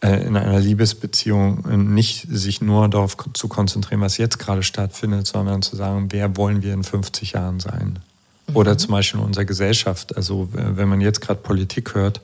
[0.00, 5.74] in einer Liebesbeziehung nicht sich nur darauf zu konzentrieren, was jetzt gerade stattfindet, sondern zu
[5.74, 7.98] sagen, wer wollen wir in 50 Jahren sein?
[8.46, 8.56] Mhm.
[8.56, 10.16] Oder zum Beispiel in unserer Gesellschaft.
[10.16, 12.20] Also wenn man jetzt gerade Politik hört,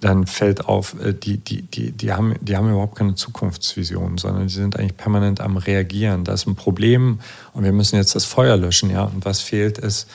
[0.00, 4.46] dann fällt auf, äh, die, die, die, die, haben, die haben überhaupt keine Zukunftsvision, sondern
[4.46, 6.24] die sind eigentlich permanent am Reagieren.
[6.24, 7.20] Da ist ein Problem
[7.52, 8.90] und wir müssen jetzt das Feuer löschen.
[8.90, 9.04] Ja?
[9.04, 10.06] Und was fehlt ist, äh,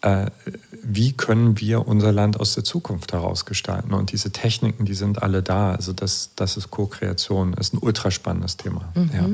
[0.00, 3.92] wie können wir unser Land aus der Zukunft heraus gestalten?
[3.94, 5.72] Und diese Techniken, die sind alle da.
[5.72, 8.88] Also das, das ist Co-Kreation, ist ein ultraspannendes Thema.
[8.94, 9.10] Mhm.
[9.12, 9.28] Ja.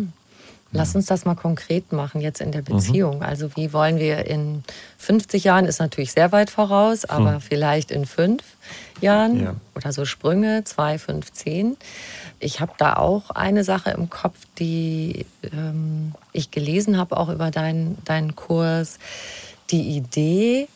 [0.75, 2.77] Lass uns das mal konkret machen jetzt in der mhm.
[2.77, 3.17] Beziehung.
[3.19, 3.23] Mhm.
[3.23, 4.65] Also wie wollen wir in
[4.99, 7.41] 50 Jahren, ist natürlich sehr weit voraus, aber mhm.
[7.41, 8.43] vielleicht in fünf
[9.01, 9.55] Jahren ja.
[9.77, 11.77] oder so Sprünge, zwei, fünf, zehn.
[12.41, 17.51] Ich habe da auch eine Sache im Kopf, die ähm, ich gelesen habe, auch über
[17.53, 18.99] deinen, deinen Kurs
[19.75, 20.69] die Idee,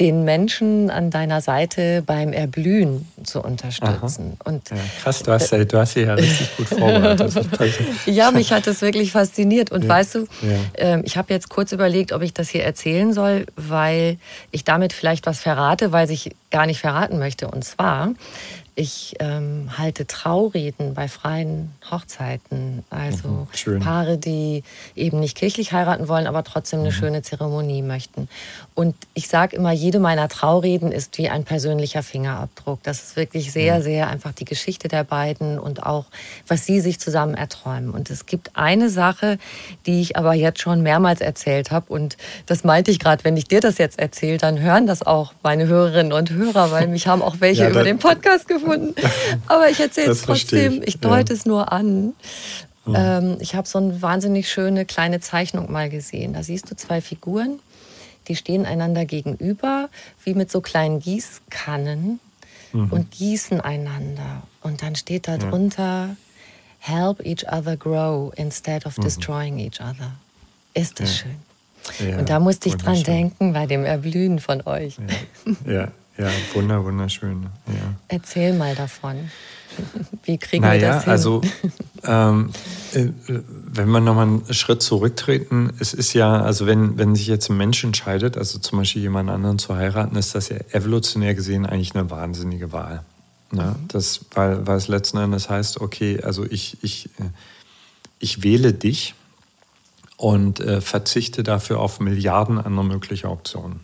[0.00, 4.38] den Menschen an deiner Seite beim Erblühen zu unterstützen.
[4.44, 7.46] Und ja, krass, du hast, ja, du hast ja richtig gut vorbereitet.
[8.06, 9.70] ja, mich hat das wirklich fasziniert.
[9.70, 10.96] Und ja, weißt du, ja.
[10.96, 14.16] äh, ich habe jetzt kurz überlegt, ob ich das hier erzählen soll, weil
[14.50, 17.48] ich damit vielleicht was verrate, weil ich gar nicht verraten möchte.
[17.48, 18.14] Und zwar,
[18.74, 24.62] ich ähm, halte Traureden bei freien Hochzeiten, also mhm, Paare, die
[24.94, 26.94] eben nicht kirchlich heiraten wollen, aber trotzdem eine mhm.
[26.94, 28.28] schöne Zeremonie möchten.
[28.80, 32.82] Und ich sage immer, jede meiner Traureden ist wie ein persönlicher Fingerabdruck.
[32.82, 33.82] Das ist wirklich sehr, mhm.
[33.82, 36.06] sehr einfach die Geschichte der beiden und auch,
[36.48, 37.90] was sie sich zusammen erträumen.
[37.90, 39.36] Und es gibt eine Sache,
[39.84, 41.92] die ich aber jetzt schon mehrmals erzählt habe.
[41.92, 42.16] Und
[42.46, 45.66] das meinte ich gerade, wenn ich dir das jetzt erzähle, dann hören das auch meine
[45.66, 48.94] Hörerinnen und Hörer, weil mich haben auch welche ja, über den Podcast gefunden.
[49.46, 50.80] Aber ich erzähle es trotzdem.
[50.80, 51.38] Ich, ich deute ja.
[51.38, 52.14] es nur an.
[52.86, 52.94] Mhm.
[52.94, 56.32] Ähm, ich habe so eine wahnsinnig schöne kleine Zeichnung mal gesehen.
[56.32, 57.60] Da siehst du zwei Figuren
[58.30, 59.88] die stehen einander gegenüber,
[60.24, 62.20] wie mit so kleinen Gießkannen
[62.72, 62.92] mhm.
[62.92, 64.44] und gießen einander.
[64.62, 66.16] Und dann steht da drunter,
[66.78, 69.02] help each other grow instead of mhm.
[69.02, 70.12] destroying each other.
[70.74, 71.24] Ist das ja.
[71.24, 72.08] schön.
[72.08, 74.96] Ja, und da musste ich dran denken bei dem Erblühen von euch.
[75.66, 75.72] Ja,
[76.18, 77.48] ja, ja wunder, wunderschön.
[77.66, 77.94] Ja.
[78.06, 79.28] Erzähl mal davon.
[80.24, 81.12] Wie kriegen naja, wir das hin?
[81.12, 81.40] Also,
[82.04, 82.50] ähm,
[82.94, 83.08] äh,
[83.72, 87.56] wenn wir nochmal einen Schritt zurücktreten, es ist ja, also wenn, wenn sich jetzt ein
[87.56, 91.94] Mensch entscheidet, also zum Beispiel jemand anderen zu heiraten, ist das ja evolutionär gesehen eigentlich
[91.94, 93.04] eine wahnsinnige Wahl.
[93.52, 93.76] Ne?
[93.78, 93.88] Mhm.
[93.88, 97.30] Das, weil, weil es letzten Endes heißt, okay, also ich, ich, äh,
[98.18, 99.14] ich wähle dich
[100.16, 103.80] und äh, verzichte dafür auf Milliarden andere mögliche Optionen.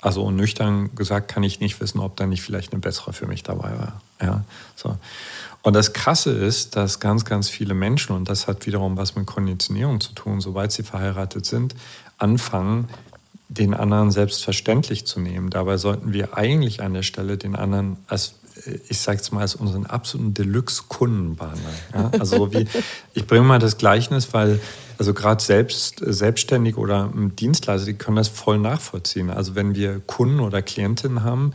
[0.00, 3.42] Also nüchtern gesagt kann ich nicht wissen, ob da nicht vielleicht eine bessere für mich
[3.42, 4.00] dabei war.
[4.20, 4.96] Ja, so.
[5.62, 9.26] Und das Krasse ist, dass ganz, ganz viele Menschen, und das hat wiederum was mit
[9.26, 11.74] Konditionierung zu tun, sobald sie verheiratet sind,
[12.18, 12.88] anfangen,
[13.48, 15.50] den anderen selbstverständlich zu nehmen.
[15.50, 18.34] Dabei sollten wir eigentlich an der Stelle den anderen als
[18.88, 21.74] ich sage es mal, als unseren absoluten Deluxe-Kunden behandeln.
[21.94, 22.10] Ja?
[22.18, 22.66] Also wie,
[23.14, 24.60] ich bringe mal das Gleichnis, weil
[24.98, 29.30] also gerade selbst selbstständig oder Dienstleister, die können das voll nachvollziehen.
[29.30, 31.52] Also wenn wir Kunden oder Klientinnen haben,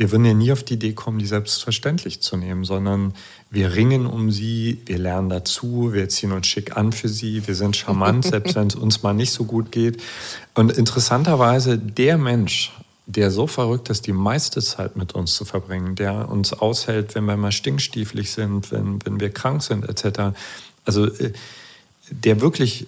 [0.00, 3.12] wir würden ja nie auf die Idee kommen, die selbstverständlich zu nehmen, sondern
[3.50, 7.54] wir ringen um sie, wir lernen dazu, wir ziehen uns schick an für sie, wir
[7.54, 10.02] sind charmant, selbst wenn es uns mal nicht so gut geht.
[10.54, 12.72] Und interessanterweise, der Mensch,
[13.04, 17.26] der so verrückt ist, die meiste Zeit mit uns zu verbringen, der uns aushält, wenn
[17.26, 20.34] wir mal stinkstiefelig sind, wenn, wenn wir krank sind, etc.
[20.86, 21.34] Also äh,
[22.10, 22.86] der wirklich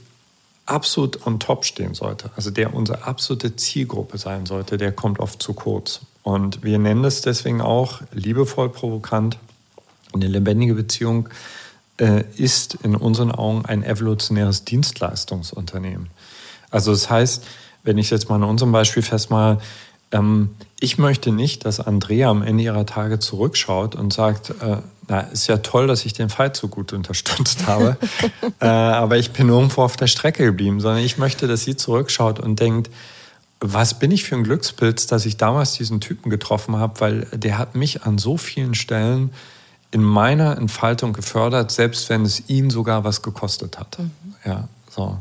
[0.67, 5.43] absolut on top stehen sollte, also der unsere absolute Zielgruppe sein sollte, der kommt oft
[5.43, 6.01] zu kurz.
[6.23, 9.39] Und wir nennen es deswegen auch liebevoll provokant.
[10.13, 11.29] Eine lebendige Beziehung
[11.99, 16.11] äh, ist in unseren Augen ein evolutionäres Dienstleistungsunternehmen.
[16.71, 17.45] Also das heißt,
[17.83, 19.59] wenn ich jetzt mal in unserem Beispiel festmache,
[20.13, 24.77] ähm, ich möchte nicht, dass Andrea am Ende ihrer Tage zurückschaut und sagt, äh,
[25.09, 27.97] na, ist ja toll, dass ich den Fight so gut unterstützt habe,
[28.61, 32.39] äh, aber ich bin irgendwo auf der Strecke geblieben, sondern ich möchte, dass sie zurückschaut
[32.39, 32.91] und denkt,
[33.61, 37.59] was bin ich für ein Glückspilz, dass ich damals diesen Typen getroffen habe, weil der
[37.59, 39.31] hat mich an so vielen Stellen
[39.93, 43.99] in meiner Entfaltung gefördert, selbst wenn es ihn sogar was gekostet hat.
[43.99, 44.11] Mhm.
[44.45, 45.19] Ja, so.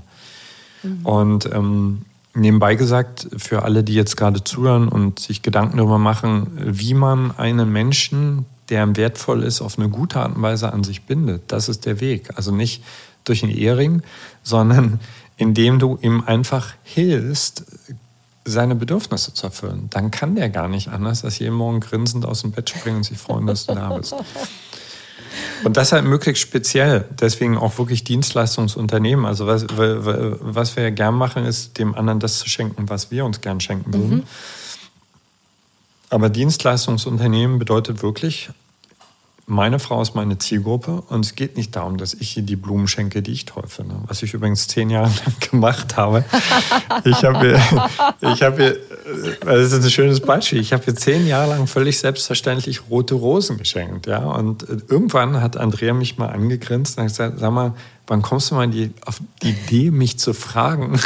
[0.81, 1.05] Mhm.
[1.05, 2.01] Und ähm,
[2.33, 7.37] nebenbei gesagt, für alle, die jetzt gerade zuhören und sich Gedanken darüber machen, wie man
[7.37, 11.43] einen Menschen, der ihm wertvoll ist, auf eine gute Art und Weise an sich bindet,
[11.47, 12.29] das ist der Weg.
[12.35, 12.83] Also nicht
[13.23, 14.01] durch einen Ehering,
[14.43, 14.99] sondern
[15.37, 17.65] indem du ihm einfach hilfst,
[18.43, 19.87] seine Bedürfnisse zu erfüllen.
[19.91, 23.03] Dann kann der gar nicht anders, als jeden Morgen grinsend aus dem Bett springen und
[23.03, 24.15] sich freuen, dass du da bist.
[25.63, 27.05] Und das halt möglichst speziell.
[27.19, 29.25] Deswegen auch wirklich Dienstleistungsunternehmen.
[29.25, 33.41] Also was, was wir gern machen, ist, dem anderen das zu schenken, was wir uns
[33.41, 34.17] gern schenken würden.
[34.17, 34.23] Mhm.
[36.11, 38.49] Aber Dienstleistungsunternehmen bedeutet wirklich,
[39.47, 42.89] meine Frau ist meine Zielgruppe und es geht nicht darum, dass ich ihr die Blumen
[42.89, 43.95] schenke, die ich toll finde.
[44.07, 46.25] Was ich übrigens zehn Jahre lang gemacht habe.
[47.05, 47.59] Ich habe
[48.21, 48.79] ich habe
[49.45, 50.59] das ist ein schönes Beispiel.
[50.59, 54.05] Ich habe ihr zehn Jahre lang völlig selbstverständlich rote Rosen geschenkt.
[54.05, 54.19] Ja?
[54.19, 57.73] Und irgendwann hat Andrea mich mal angegrinst und hat gesagt, sag mal,
[58.07, 60.99] wann kommst du mal die, auf die Idee, mich zu fragen,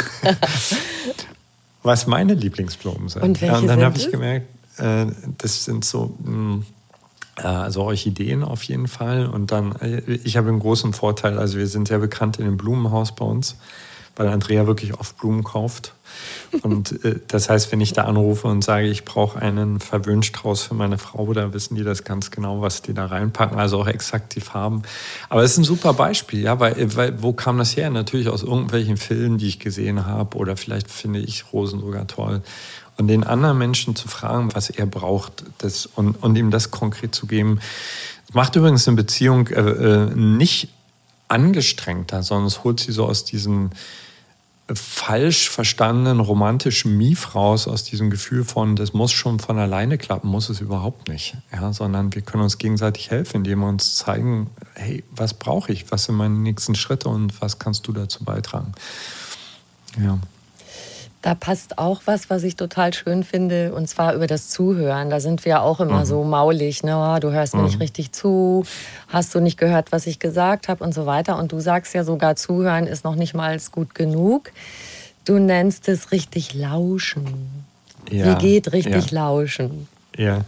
[1.84, 3.22] was meine Lieblingsblumen sind?
[3.22, 6.16] Und, welche ja, und dann habe ich gemerkt, äh, das sind so...
[6.24, 6.64] Hm,
[7.36, 9.26] also Orchideen auf jeden Fall.
[9.26, 9.74] Und dann,
[10.24, 13.56] ich habe einen großen Vorteil, also wir sind sehr bekannt in dem Blumenhaus bei uns,
[14.16, 15.92] weil Andrea wirklich oft Blumen kauft.
[16.62, 20.74] Und äh, das heißt, wenn ich da anrufe und sage, ich brauche einen Verwöhnstrauß für
[20.74, 24.34] meine Frau, da wissen die das ganz genau, was die da reinpacken, also auch exakt
[24.34, 24.82] die Farben.
[25.28, 27.90] Aber es ist ein super Beispiel, ja, weil, weil wo kam das her?
[27.90, 32.40] Natürlich aus irgendwelchen Filmen, die ich gesehen habe, oder vielleicht finde ich Rosen sogar toll
[32.98, 37.14] und den anderen Menschen zu fragen, was er braucht das, und, und ihm das konkret
[37.14, 37.60] zu geben.
[38.32, 40.68] macht übrigens eine Beziehung äh, äh, nicht
[41.28, 43.70] angestrengter, sondern es holt sie so aus diesem
[44.74, 50.28] falsch verstandenen romantischen Mief raus, aus diesem Gefühl von, das muss schon von alleine klappen,
[50.28, 51.36] muss es überhaupt nicht.
[51.52, 55.90] Ja, sondern wir können uns gegenseitig helfen, indem wir uns zeigen, hey, was brauche ich,
[55.92, 58.72] was sind meine nächsten Schritte und was kannst du dazu beitragen.
[60.02, 60.18] Ja.
[61.26, 65.10] Da passt auch was, was ich total schön finde, und zwar über das Zuhören.
[65.10, 66.04] Da sind wir auch immer mhm.
[66.04, 66.84] so maulig.
[66.84, 66.96] Ne?
[66.96, 67.66] Oh, du hörst mir mhm.
[67.66, 68.64] nicht richtig zu,
[69.08, 71.36] hast du nicht gehört, was ich gesagt habe und so weiter.
[71.36, 74.52] Und du sagst ja sogar, Zuhören ist noch nicht mal gut genug.
[75.24, 77.64] Du nennst es richtig Lauschen.
[78.08, 78.26] Ja.
[78.26, 79.24] Wie geht richtig ja.
[79.24, 79.88] Lauschen?
[80.16, 80.44] Ja,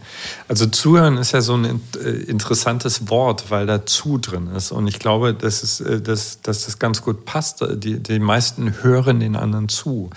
[0.47, 4.71] also zuhören ist ja so ein äh, interessantes Wort, weil da zu drin ist.
[4.71, 7.65] Und ich glaube, dass, es, äh, dass, dass das ganz gut passt.
[7.75, 10.09] Die, die meisten hören den anderen zu.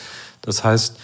[0.42, 0.98] Das heißt,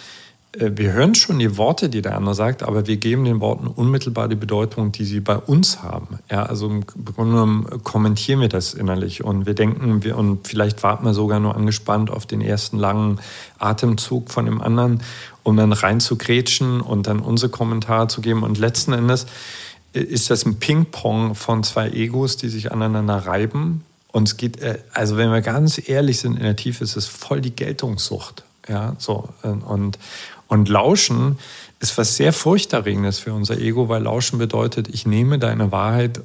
[0.53, 3.67] äh, wir hören schon die Worte, die der andere sagt, aber wir geben den Worten
[3.67, 6.19] unmittelbar die Bedeutung, die sie bei uns haben.
[6.29, 10.83] Ja, also im Grunde genommen kommentieren wir das innerlich und wir denken, wir, und vielleicht
[10.83, 13.19] warten wir sogar nur angespannt auf den ersten langen
[13.57, 15.01] Atemzug von dem anderen,
[15.43, 18.43] um dann rein zu grätschen und dann unsere Kommentare zu geben.
[18.43, 19.27] Und letzten Endes
[19.93, 23.83] äh, ist das ein Ping-Pong von zwei Egos, die sich aneinander reiben.
[24.11, 27.05] Und es geht, äh, also wenn wir ganz ehrlich sind in der Tiefe, ist es
[27.05, 28.43] voll die Geltungssucht.
[28.69, 29.27] Ja, so.
[29.41, 29.97] Und,
[30.47, 31.37] und Lauschen
[31.79, 36.21] ist was sehr Furchterregendes für unser Ego, weil Lauschen bedeutet, ich nehme deine Wahrheit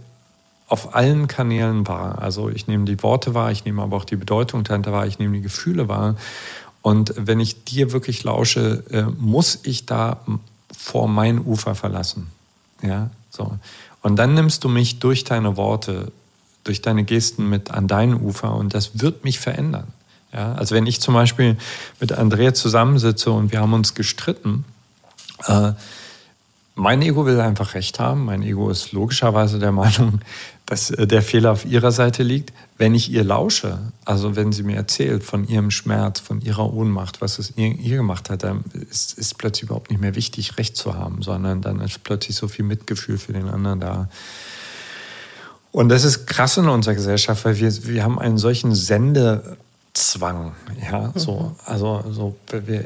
[0.68, 2.20] auf allen Kanälen wahr.
[2.20, 5.18] Also ich nehme die Worte wahr, ich nehme aber auch die Bedeutung dahinter wahr, ich
[5.18, 6.16] nehme die Gefühle wahr.
[6.83, 10.20] Und wenn ich dir wirklich lausche, äh, muss ich da
[10.76, 12.28] vor mein Ufer verlassen.
[12.83, 13.59] Ja, so.
[14.02, 16.12] Und dann nimmst du mich durch deine Worte,
[16.64, 19.87] durch deine Gesten mit an dein Ufer und das wird mich verändern.
[20.35, 21.57] Ja, also wenn ich zum Beispiel
[22.01, 24.64] mit Andrea zusammensitze und wir haben uns gestritten,
[25.47, 25.73] äh,
[26.75, 28.25] mein Ego will einfach recht haben.
[28.25, 30.20] Mein Ego ist logischerweise der Meinung,
[30.66, 32.53] dass äh, der Fehler auf ihrer Seite liegt.
[32.77, 37.20] Wenn ich ihr lausche, also wenn sie mir erzählt von ihrem Schmerz, von ihrer Ohnmacht,
[37.20, 40.77] was es ihr, ihr gemacht hat, dann ist, ist plötzlich überhaupt nicht mehr wichtig, recht
[40.77, 44.09] zu haben, sondern dann ist plötzlich so viel Mitgefühl für den anderen da.
[45.70, 49.57] Und das ist krass in unserer Gesellschaft, weil wir, wir haben einen solchen Sende,
[49.94, 50.57] Zwang.
[50.90, 51.50] Ja, so, mhm.
[51.66, 52.37] also, so,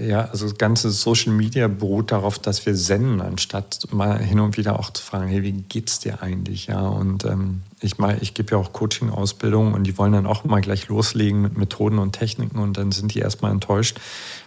[0.06, 4.58] ja, also das ganze Social Media beruht darauf, dass wir senden, anstatt mal hin und
[4.58, 6.66] wieder auch zu fragen, hey, wie geht's dir eigentlich?
[6.66, 10.44] Ja, und ähm, ich meine, ich gebe ja auch Coaching-Ausbildung und die wollen dann auch
[10.44, 13.98] mal gleich loslegen mit Methoden und Techniken und dann sind die erstmal enttäuscht,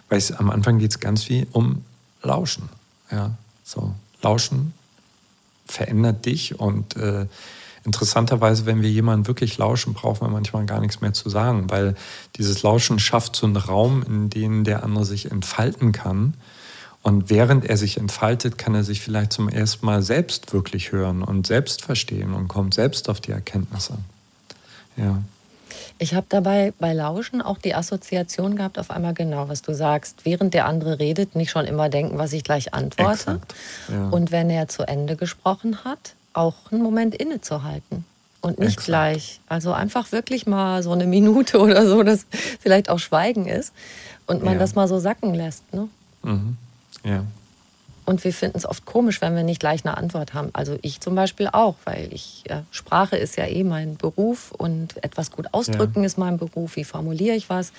[0.08, 1.84] weil es am Anfang geht es ganz wie um
[2.22, 2.68] Lauschen.
[3.10, 3.32] Ja,
[3.64, 4.72] so, Lauschen
[5.66, 7.26] verändert dich und äh,
[7.84, 11.94] interessanterweise, wenn wir jemanden wirklich lauschen, brauchen wir manchmal gar nichts mehr zu sagen, weil
[12.36, 16.34] dieses Lauschen schafft so einen Raum, in dem der andere sich entfalten kann.
[17.02, 21.22] Und während er sich entfaltet, kann er sich vielleicht zum ersten Mal selbst wirklich hören
[21.22, 23.94] und selbst verstehen und kommt selbst auf die Erkenntnisse.
[24.96, 25.20] Ja.
[25.98, 30.24] Ich habe dabei bei Lauschen auch die Assoziation gehabt, auf einmal genau, was du sagst.
[30.24, 33.40] Während der andere redet, nicht schon immer denken, was ich gleich antworte.
[33.88, 34.08] Ja.
[34.08, 38.04] Und wenn er zu Ende gesprochen hat, auch einen Moment innezuhalten.
[38.40, 38.86] Und nicht Exakt.
[38.86, 39.40] gleich.
[39.48, 42.26] Also einfach wirklich mal so eine Minute oder so, dass
[42.60, 43.72] vielleicht auch Schweigen ist
[44.26, 44.58] und man ja.
[44.58, 45.72] das mal so sacken lässt.
[45.72, 45.88] Ne?
[46.22, 46.56] Mhm.
[47.04, 47.24] Ja.
[48.04, 50.50] Und wir finden es oft komisch, wenn wir nicht gleich eine Antwort haben.
[50.54, 55.02] Also ich zum Beispiel auch, weil ich ja, Sprache ist ja eh mein Beruf und
[55.04, 56.06] etwas gut ausdrücken ja.
[56.06, 56.74] ist mein Beruf.
[56.74, 57.72] Wie formuliere ich was?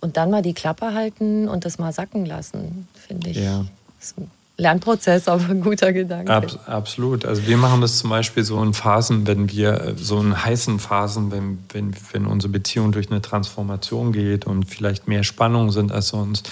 [0.00, 3.36] Und dann mal die Klappe halten und das mal sacken lassen, finde ich.
[3.36, 3.64] Ja.
[4.00, 4.28] Ist ein
[4.58, 6.32] Lernprozess, aber ein guter Gedanke.
[6.32, 7.24] Ab, absolut.
[7.24, 11.30] Also wir machen das zum Beispiel so in Phasen, wenn wir so in heißen Phasen,
[11.32, 16.08] wenn, wenn, wenn unsere Beziehung durch eine Transformation geht und vielleicht mehr Spannungen sind als
[16.08, 16.50] sonst,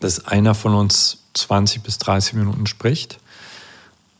[0.00, 3.18] dass einer von uns 20 bis 30 Minuten spricht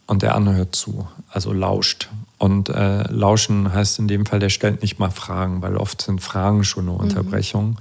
[0.06, 2.08] und der andere hört zu, also lauscht.
[2.38, 6.20] Und äh, lauschen heißt in dem Fall, der stellt nicht mal Fragen, weil oft sind
[6.20, 7.00] Fragen schon eine mhm.
[7.00, 7.76] Unterbrechung, mhm.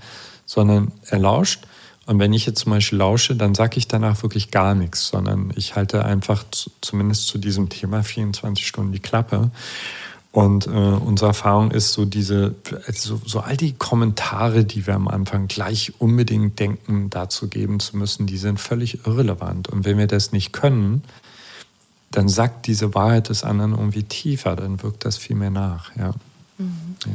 [0.46, 1.66] sondern er lauscht.
[2.10, 5.54] Und wenn ich jetzt zum Beispiel lausche, dann sage ich danach wirklich gar nichts, sondern
[5.56, 9.52] ich halte einfach zu, zumindest zu diesem Thema 24 Stunden die Klappe.
[10.32, 12.56] Und äh, unsere Erfahrung ist so diese,
[12.88, 17.96] also so all die Kommentare, die wir am Anfang gleich unbedingt denken, dazu geben zu
[17.96, 19.70] müssen, die sind völlig irrelevant.
[19.70, 21.04] Und wenn wir das nicht können,
[22.10, 25.96] dann sagt diese Wahrheit des anderen irgendwie tiefer, dann wirkt das viel mehr nach.
[25.96, 26.16] Ja.
[26.58, 26.96] Mhm.
[27.06, 27.12] ja.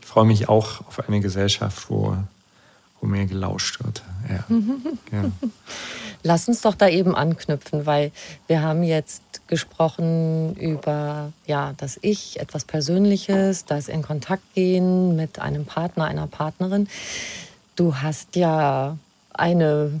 [0.00, 2.16] Ich freue mich auch auf eine Gesellschaft, wo,
[3.04, 4.02] wo mehr gelauscht wird.
[4.28, 4.44] Ja.
[5.12, 5.30] ja.
[6.22, 8.10] Lass uns doch da eben anknüpfen, weil
[8.46, 15.38] wir haben jetzt gesprochen über ja, das Ich, etwas Persönliches, das in Kontakt gehen mit
[15.38, 16.88] einem Partner, einer Partnerin.
[17.76, 18.96] Du hast ja
[19.34, 20.00] eine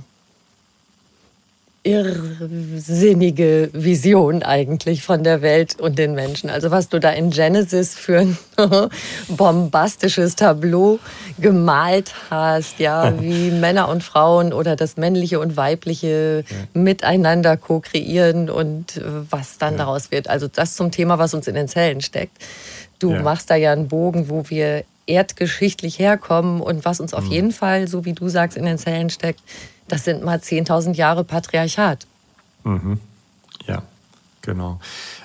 [1.84, 6.48] irrsinnige Vision eigentlich von der Welt und den Menschen.
[6.48, 8.38] Also was du da in Genesis für ein
[9.28, 10.98] bombastisches Tableau
[11.38, 16.56] gemalt hast, ja, wie Männer und Frauen oder das männliche und weibliche ja.
[16.80, 19.78] miteinander ko-kreieren und was dann ja.
[19.78, 20.28] daraus wird.
[20.28, 22.38] Also das zum Thema, was uns in den Zellen steckt.
[22.98, 23.22] Du ja.
[23.22, 27.32] machst da ja einen Bogen, wo wir erdgeschichtlich herkommen und was uns auf mhm.
[27.32, 29.40] jeden Fall, so wie du sagst, in den Zellen steckt,
[29.88, 32.06] das sind mal 10.000 Jahre Patriarchat.
[32.64, 33.00] Mhm.
[33.66, 33.82] Ja,
[34.42, 34.80] genau.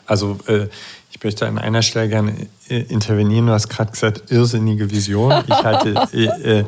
[0.05, 0.67] Also äh,
[1.11, 3.47] ich möchte an einer Stelle gerne äh, intervenieren.
[3.47, 5.33] Du hast gerade gesagt, irrsinnige Vision.
[5.47, 6.65] Ich halte, äh, äh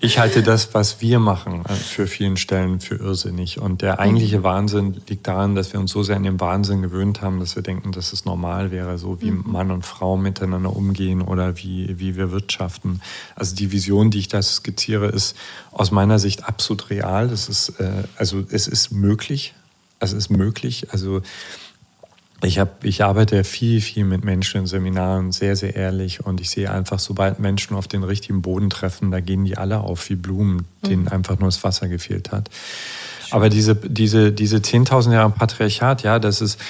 [0.00, 3.58] ich halte das, was wir machen, äh, für vielen Stellen für irrsinnig.
[3.60, 4.42] Und der eigentliche mhm.
[4.42, 7.62] Wahnsinn liegt daran, dass wir uns so sehr an den Wahnsinn gewöhnt haben, dass wir
[7.62, 9.44] denken, dass es normal wäre, so wie mhm.
[9.46, 13.00] Mann und Frau miteinander umgehen oder wie, wie wir wirtschaften.
[13.36, 15.36] Also die Vision, die ich da skizziere, ist
[15.72, 17.28] aus meiner Sicht absolut real.
[17.28, 19.54] Das ist, äh, also es ist möglich.
[20.00, 20.88] Also es ist möglich.
[20.92, 21.22] Also
[22.42, 26.24] ich, hab, ich arbeite viel, viel mit Menschen in Seminaren, sehr, sehr ehrlich.
[26.24, 29.80] Und ich sehe einfach, sobald Menschen auf den richtigen Boden treffen, da gehen die alle
[29.80, 31.08] auf wie Blumen, denen mhm.
[31.08, 32.50] einfach nur das Wasser gefehlt hat.
[33.30, 36.60] Aber diese, diese, diese 10.000 Jahre Patriarchat, ja, das ist,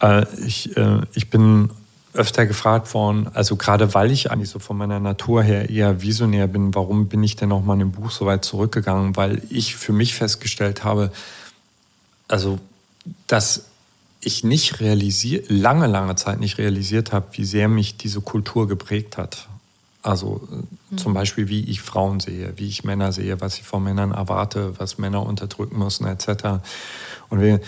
[0.00, 1.70] äh, ich, äh, ich bin
[2.12, 6.48] öfter gefragt worden, also gerade weil ich eigentlich so von meiner Natur her eher visionär
[6.48, 9.16] bin, warum bin ich denn auch mal in dem Buch so weit zurückgegangen?
[9.16, 11.12] Weil ich für mich festgestellt habe,
[12.26, 12.58] also,
[13.28, 13.69] dass
[14.20, 19.16] ich nicht realisiert, lange, lange Zeit nicht realisiert habe, wie sehr mich diese Kultur geprägt
[19.16, 19.48] hat.
[20.02, 20.46] Also
[20.90, 20.98] mhm.
[20.98, 24.78] zum Beispiel, wie ich Frauen sehe, wie ich Männer sehe, was ich von Männern erwarte,
[24.78, 26.62] was Männer unterdrücken müssen, etc.
[27.28, 27.60] Und, wir,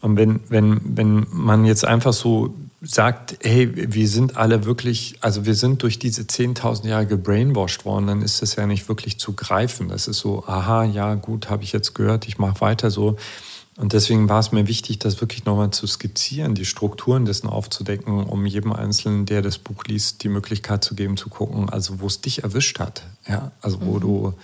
[0.00, 5.44] und wenn, wenn, wenn man jetzt einfach so sagt, hey, wir sind alle wirklich, also
[5.44, 9.32] wir sind durch diese 10.000 Jahre gebrainwashed worden, dann ist das ja nicht wirklich zu
[9.32, 9.88] greifen.
[9.88, 13.16] Das ist so, aha, ja, gut, habe ich jetzt gehört, ich mache weiter so.
[13.78, 18.24] Und deswegen war es mir wichtig, das wirklich nochmal zu skizzieren, die Strukturen dessen aufzudecken,
[18.24, 22.08] um jedem Einzelnen, der das Buch liest, die Möglichkeit zu geben, zu gucken, also wo
[22.08, 23.04] es dich erwischt hat.
[23.28, 24.00] Ja, also wo mhm.
[24.00, 24.34] du,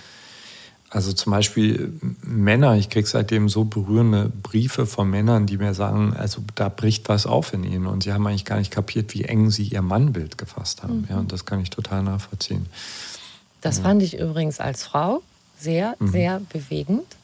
[0.88, 1.92] also zum Beispiel
[2.23, 7.09] Männer, ich kriege seitdem so berührende Briefe von Männern, die mir sagen, also da bricht
[7.09, 9.83] was auf in ihnen und sie haben eigentlich gar nicht kapiert, wie eng sie ihr
[9.83, 11.01] Mannbild gefasst haben.
[11.01, 11.07] Mhm.
[11.11, 12.66] Ja, und das kann ich total nachvollziehen.
[13.62, 13.83] Das ja.
[13.83, 15.25] fand ich übrigens als Frau
[15.59, 16.09] sehr, mhm.
[16.09, 17.16] sehr bewegend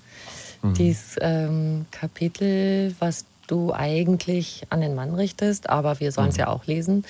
[0.63, 0.75] mhm.
[0.75, 6.41] dieses ähm, Kapitel, was du eigentlich an den Mann richtest, aber wir sollen es mhm.
[6.41, 7.05] ja auch lesen,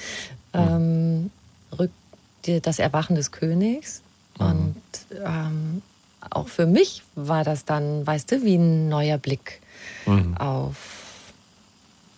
[0.54, 1.30] mhm.
[1.76, 4.02] ähm, das Erwachen des Königs.
[4.38, 4.46] Mhm.
[4.46, 4.82] Und
[5.24, 5.82] ähm,
[6.30, 9.60] auch für mich war das dann, weißt du, wie ein neuer Blick
[10.06, 10.36] mhm.
[10.36, 11.00] auf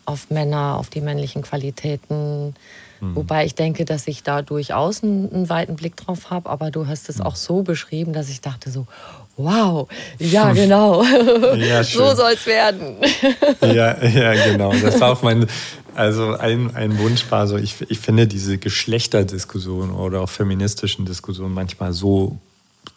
[0.05, 2.55] auf Männer, auf die männlichen Qualitäten.
[3.01, 3.17] Mhm.
[3.17, 6.87] Wobei ich denke, dass ich da durchaus einen, einen weiten Blick drauf habe, aber du
[6.87, 8.87] hast es auch so beschrieben, dass ich dachte so,
[9.43, 9.89] wow,
[10.19, 11.03] ja genau,
[11.57, 12.97] ja, so soll es werden.
[13.63, 14.73] ja, ja, genau.
[14.73, 15.47] Das war auch mein,
[15.95, 21.55] also ein, ein Wunsch war so, ich, ich finde diese Geschlechterdiskussion oder auch feministischen Diskussionen
[21.55, 22.39] manchmal so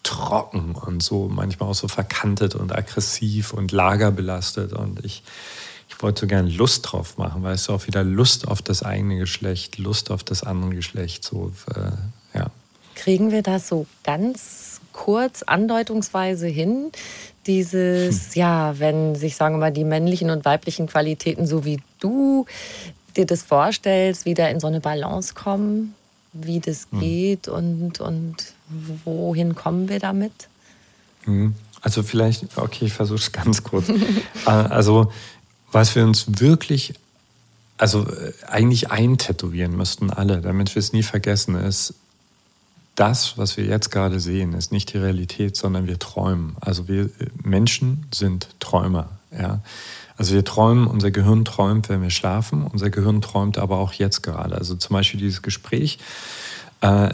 [0.03, 4.73] trocken und so manchmal auch so verkantet und aggressiv und lagerbelastet.
[4.73, 5.23] Und ich,
[5.89, 9.17] ich wollte so gerne Lust drauf machen, weil es auch wieder Lust auf das eigene
[9.17, 12.47] Geschlecht, Lust auf das andere Geschlecht, so, äh, ja.
[12.95, 14.64] Kriegen wir das so ganz
[14.95, 16.91] kurz andeutungsweise hin,
[17.47, 18.41] dieses, hm.
[18.41, 22.45] ja, wenn sich, sagen wir mal, die männlichen und weiblichen Qualitäten, so wie du
[23.17, 25.95] dir das vorstellst, wieder in so eine Balance kommen,
[26.31, 26.99] wie das hm.
[27.01, 28.53] geht und, und
[29.03, 30.47] wohin kommen wir damit?
[31.25, 31.53] Hm.
[31.81, 33.89] Also vielleicht, okay, ich versuche es ganz kurz.
[34.47, 35.11] Äh, also
[35.71, 36.93] was wir uns wirklich,
[37.77, 41.95] also äh, eigentlich eintätowieren müssten alle, damit wir es nie vergessen, ist,
[42.95, 46.55] das, was wir jetzt gerade sehen, ist nicht die Realität, sondern wir träumen.
[46.61, 47.09] Also wir
[47.43, 49.09] Menschen sind Träumer.
[49.37, 49.59] Ja?
[50.17, 54.23] Also wir träumen, unser Gehirn träumt, wenn wir schlafen, unser Gehirn träumt aber auch jetzt
[54.23, 54.55] gerade.
[54.55, 55.99] Also zum Beispiel dieses Gespräch
[56.81, 57.09] äh,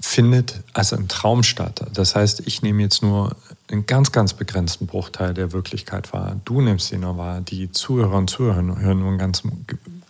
[0.00, 1.84] findet als ein Traum statt.
[1.92, 3.36] Das heißt, ich nehme jetzt nur
[3.70, 6.36] einen ganz, ganz begrenzten Bruchteil der Wirklichkeit wahr.
[6.44, 7.40] Du nimmst ihn nur wahr.
[7.40, 9.42] Die Zuhörer und Zuhörer hören nur einen ganz,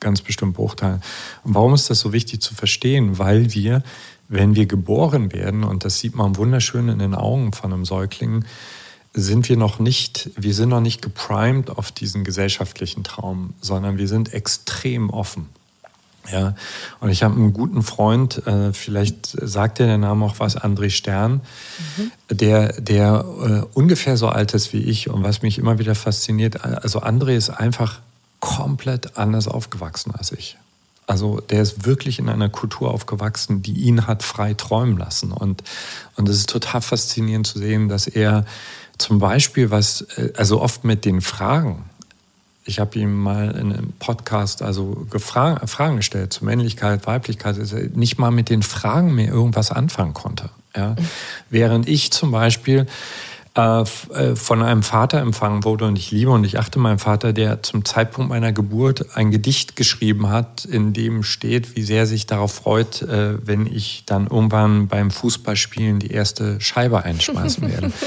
[0.00, 1.00] ganz bestimmten Bruchteil.
[1.44, 3.18] Und warum ist das so wichtig zu verstehen?
[3.18, 3.82] Weil wir
[4.32, 8.44] wenn wir geboren werden, und das sieht man wunderschön in den Augen von einem Säugling,
[9.12, 14.08] sind wir noch nicht, wir sind noch nicht geprimed auf diesen gesellschaftlichen Traum, sondern wir
[14.08, 15.50] sind extrem offen.
[16.30, 16.54] Ja,
[17.00, 20.88] und ich habe einen guten Freund, äh, vielleicht sagt dir der Name auch was, André
[20.88, 21.42] Stern,
[21.96, 22.36] mhm.
[22.36, 26.64] der, der äh, ungefähr so alt ist wie ich und was mich immer wieder fasziniert,
[26.64, 28.00] also André ist einfach
[28.40, 30.56] komplett anders aufgewachsen als ich.
[31.06, 35.32] Also der ist wirklich in einer Kultur aufgewachsen, die ihn hat frei träumen lassen.
[35.32, 35.62] Und,
[36.16, 38.46] und es ist total faszinierend zu sehen, dass er
[38.98, 41.84] zum Beispiel was, äh, also oft mit den Fragen,
[42.64, 47.72] ich habe ihm mal in einem Podcast also Gefra Fragen gestellt zu Männlichkeit, Weiblichkeit, dass
[47.72, 50.50] er nicht mal mit den Fragen mehr irgendwas anfangen konnte.
[50.76, 50.90] Ja?
[50.90, 51.08] Mhm.
[51.50, 52.86] Während ich zum Beispiel
[53.54, 57.34] äh, äh, von einem Vater empfangen wurde und ich liebe und ich achte meinen Vater,
[57.34, 62.24] der zum Zeitpunkt meiner Geburt ein Gedicht geschrieben hat, in dem steht, wie sehr sich
[62.24, 67.92] darauf freut, äh, wenn ich dann irgendwann beim Fußballspielen die erste Scheibe einschmeißen werde.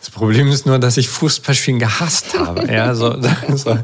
[0.00, 2.72] Das Problem ist nur, dass ich Fußballspielen gehasst habe.
[2.72, 3.20] Ja, so,
[3.54, 3.78] so.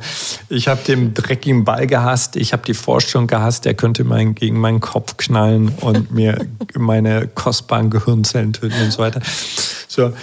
[0.49, 4.59] Ich habe den dreckigen Ball gehasst, ich habe die Vorstellung gehasst, er könnte mein, gegen
[4.59, 9.21] meinen Kopf knallen und mir meine kostbaren Gehirnzellen töten und so weiter.
[9.89, 10.15] So.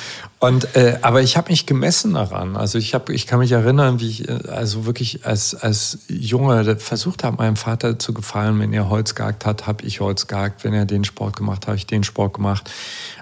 [0.43, 2.57] Und, äh, aber ich habe mich gemessen daran.
[2.57, 6.75] Also ich, hab, ich kann mich erinnern, wie ich äh, also wirklich als, als Junge
[6.79, 8.59] versucht habe, meinem Vater zu gefallen.
[8.59, 10.65] Wenn er Holz gehackt hat, habe ich Holz gehackt.
[10.65, 12.69] Wenn er den Sport gemacht hat, habe ich den Sport gemacht.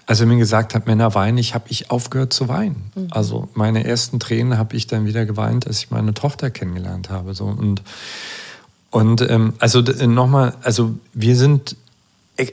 [0.07, 2.89] Als er mir gesagt hat, Männer weinen ich habe ich aufgehört zu weinen.
[2.95, 3.09] Mhm.
[3.11, 7.35] Also meine ersten Tränen habe ich dann wieder geweint, als ich meine Tochter kennengelernt habe.
[7.35, 7.45] So.
[7.45, 7.83] Und,
[8.89, 11.75] und ähm, also nochmal, also wir sind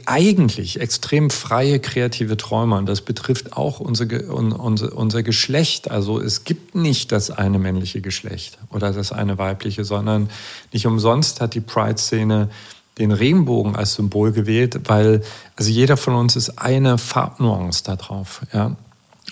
[0.06, 5.90] eigentlich extrem freie kreative Träumer und das betrifft auch unser, unser, unser Geschlecht.
[5.90, 10.30] Also es gibt nicht das eine männliche Geschlecht oder das eine weibliche, sondern
[10.72, 12.48] nicht umsonst hat die Pride-Szene
[12.98, 15.22] den Regenbogen als Symbol gewählt, weil
[15.56, 18.42] also jeder von uns ist eine Farbnuance da drauf.
[18.52, 18.76] Ja?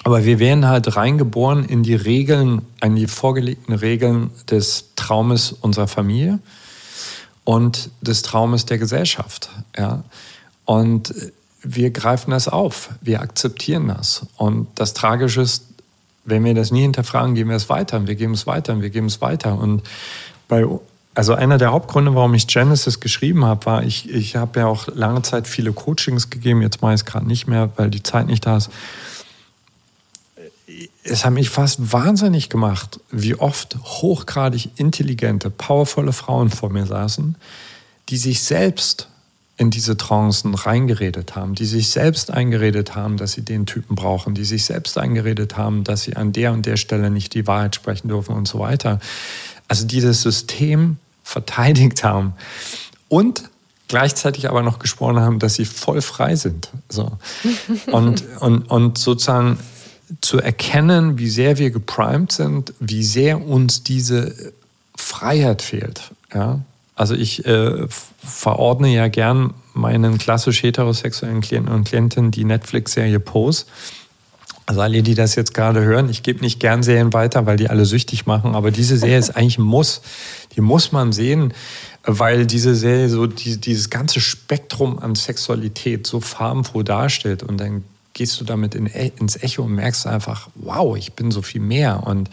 [0.05, 5.89] Aber wir werden halt reingeboren in die Regeln, in die vorgelegten Regeln des Traumes unserer
[5.89, 6.39] Familie
[7.45, 9.51] und des Traumes der Gesellschaft.
[9.77, 10.05] Ja?
[10.67, 11.14] Und
[11.62, 14.27] wir greifen das auf, wir akzeptieren das.
[14.37, 15.64] Und das Tragische ist,
[16.25, 18.83] wenn wir das nie hinterfragen, geben wir es weiter und wir geben es weiter und
[18.83, 19.59] wir geben es weiter.
[19.59, 19.83] Und
[20.49, 20.67] bei,
[21.14, 24.89] also einer der Hauptgründe, warum ich Genesis geschrieben habe, war, ich, ich habe ja auch
[24.89, 28.27] lange Zeit viele Coachings gegeben, jetzt mache ich es gerade nicht mehr, weil die Zeit
[28.27, 28.71] nicht da ist.
[31.05, 37.37] Es hat mich fast wahnsinnig gemacht, wie oft hochgradig intelligente, powervolle Frauen vor mir saßen,
[38.09, 39.09] die sich selbst
[39.59, 44.35] in diese Trancen reingeredet haben, die sich selbst eingeredet haben, dass sie den Typen brauchen,
[44.35, 47.75] die sich selbst eingeredet haben, dass sie an der und der Stelle nicht die Wahrheit
[47.75, 49.01] sprechen dürfen und so weiter.
[49.69, 52.35] Also dieses System verteidigt haben
[53.09, 53.45] und
[53.89, 56.71] gleichzeitig aber noch gesprochen haben, dass sie voll frei sind.
[56.89, 57.13] So.
[57.91, 59.59] Und, und, und sozusagen
[60.21, 64.53] zu erkennen, wie sehr wir geprimed sind, wie sehr uns diese
[64.97, 66.13] Freiheit fehlt.
[66.33, 66.61] Ja?
[66.97, 67.87] Also ich äh,
[68.19, 73.67] verordne ja gern meinen klassisch heterosexuellen Klienten und Klientinnen die Netflix-Serie Pose.
[74.65, 77.69] Also alle, die das jetzt gerade hören, ich gebe nicht gern Serien weiter, weil die
[77.69, 80.01] alle süchtig machen, aber diese Serie ist eigentlich ein Muss.
[80.53, 81.53] hier muss man sehen,
[82.03, 87.85] weil diese Serie so die, dieses ganze Spektrum an Sexualität so farbenfroh darstellt und dann
[88.15, 91.61] gehst du damit in, e, ins Echo und merkst einfach, wow, ich bin so viel
[91.61, 92.31] mehr und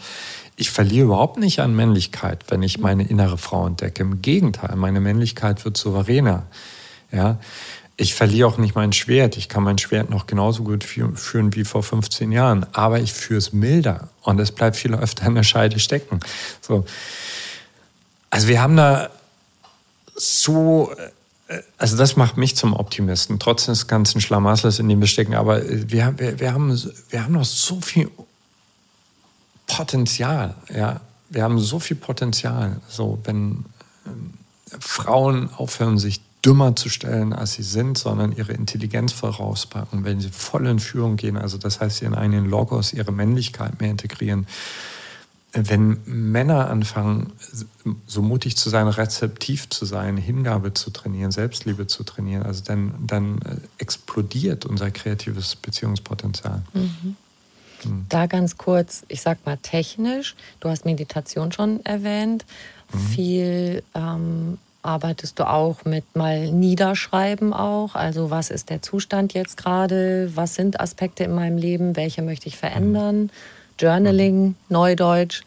[0.56, 4.02] ich verliere überhaupt nicht an Männlichkeit, wenn ich meine innere Frau entdecke.
[4.02, 6.44] Im Gegenteil, meine Männlichkeit wird souveräner.
[7.10, 7.38] Ja,
[7.96, 9.36] ich verliere auch nicht mein Schwert.
[9.36, 13.38] Ich kann mein Schwert noch genauso gut führen wie vor 15 Jahren, aber ich führe
[13.38, 16.20] es milder und es bleibt viel öfter in der Scheide stecken.
[16.60, 16.84] So.
[18.30, 19.10] Also wir haben da
[20.16, 20.92] so,
[21.46, 25.34] äh, also das macht mich zum Optimisten, trotz des ganzen Schlamassels, in dem wir stecken.
[25.34, 28.10] Aber wir, wir, wir, haben, wir haben noch so viel
[29.66, 30.54] Potenzial.
[30.74, 31.00] Ja?
[31.30, 32.80] Wir haben so viel Potenzial.
[32.88, 33.64] So, wenn
[34.06, 34.34] ähm,
[34.78, 40.28] Frauen aufhören, sich dümmer zu stellen, als sie sind, sondern ihre Intelligenz vorauspacken, wenn sie
[40.28, 44.46] voll in Führung gehen, also das heißt, ihren eigenen Logos, ihre Männlichkeit mehr integrieren.
[45.52, 47.32] Wenn Männer anfangen,
[48.06, 52.92] so mutig zu sein, rezeptiv zu sein, Hingabe zu trainieren, Selbstliebe zu trainieren, also dann,
[53.06, 56.62] dann äh, explodiert unser kreatives Beziehungspotenzial.
[56.74, 57.16] Mhm.
[57.86, 58.06] Mhm.
[58.08, 62.44] Da ganz kurz, ich sag mal technisch, du hast Meditation schon erwähnt.
[62.92, 62.98] Mhm.
[62.98, 67.94] Viel ähm, Arbeitest du auch mit mal Niederschreiben auch?
[67.94, 70.30] Also was ist der Zustand jetzt gerade?
[70.34, 71.96] Was sind Aspekte in meinem Leben?
[71.96, 73.30] Welche möchte ich verändern?
[73.78, 75.42] Journaling, Neudeutsch.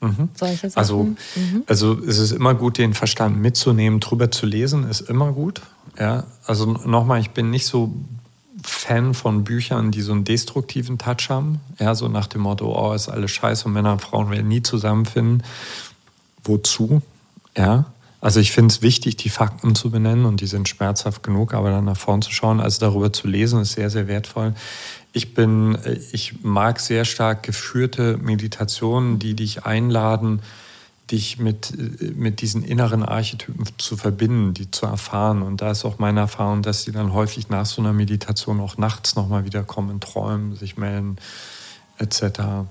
[0.00, 0.30] Mhm.
[0.34, 0.78] Solche Sachen.
[0.78, 1.64] Also, mhm.
[1.66, 5.60] also es ist immer gut, den Verstand mitzunehmen, drüber zu lesen, ist immer gut.
[5.98, 7.92] Ja, also nochmal, ich bin nicht so
[8.84, 11.60] Fan von Büchern, die so einen destruktiven Touch haben.
[11.80, 14.62] Ja, so nach dem Motto, oh, ist alles scheiße und Männer und Frauen werden nie
[14.62, 15.42] zusammenfinden.
[16.42, 17.00] Wozu?
[17.56, 17.86] Ja,
[18.20, 21.70] also ich finde es wichtig, die Fakten zu benennen und die sind schmerzhaft genug, aber
[21.70, 24.52] dann nach vorn zu schauen, also darüber zu lesen, ist sehr, sehr wertvoll.
[25.14, 25.78] Ich bin,
[26.12, 30.40] ich mag sehr stark geführte Meditationen, die dich einladen,
[31.10, 31.72] dich mit,
[32.16, 35.42] mit diesen inneren Archetypen zu verbinden, die zu erfahren.
[35.42, 38.78] Und da ist auch meine Erfahrung, dass die dann häufig nach so einer Meditation auch
[38.78, 41.16] nachts nochmal wieder kommen, träumen, sich melden,
[41.98, 42.66] etc.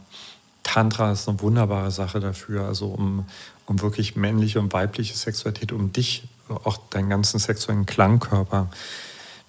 [0.63, 3.25] Tantra ist eine wunderbare Sache dafür, also um,
[3.67, 8.69] um wirklich männliche und weibliche Sexualität, um dich, auch deinen ganzen sexuellen Klangkörper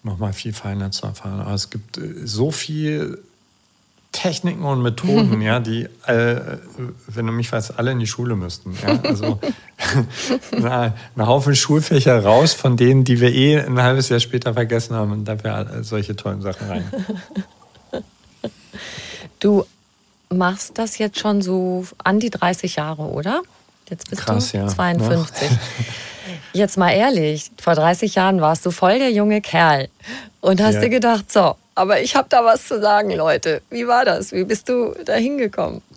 [0.03, 1.41] nochmal viel feiner zu erfahren.
[1.41, 3.23] Aber es gibt so viel
[4.15, 6.41] Techniken und Methoden, ja, die, äh,
[7.09, 8.73] wenn du mich weißt, alle in die Schule müssten.
[8.81, 9.01] Ja?
[9.03, 9.41] Also
[10.59, 14.95] na, ein Haufen Schulfächer raus, von denen, die wir eh ein halbes Jahr später vergessen
[14.95, 16.85] haben und dafür solche tollen Sachen rein.
[19.41, 19.67] Du
[20.31, 23.43] machst das jetzt schon so an die 30 Jahre, oder?
[23.91, 25.51] Jetzt bist Krass, du 52.
[25.51, 25.59] Ja.
[26.53, 29.89] Jetzt mal ehrlich, vor 30 Jahren warst du voll der junge Kerl
[30.41, 30.81] und hast ja.
[30.83, 33.63] dir gedacht, so, aber ich habe da was zu sagen, Leute.
[33.71, 34.33] Wie war das?
[34.33, 35.83] Wie bist du da hingekommen?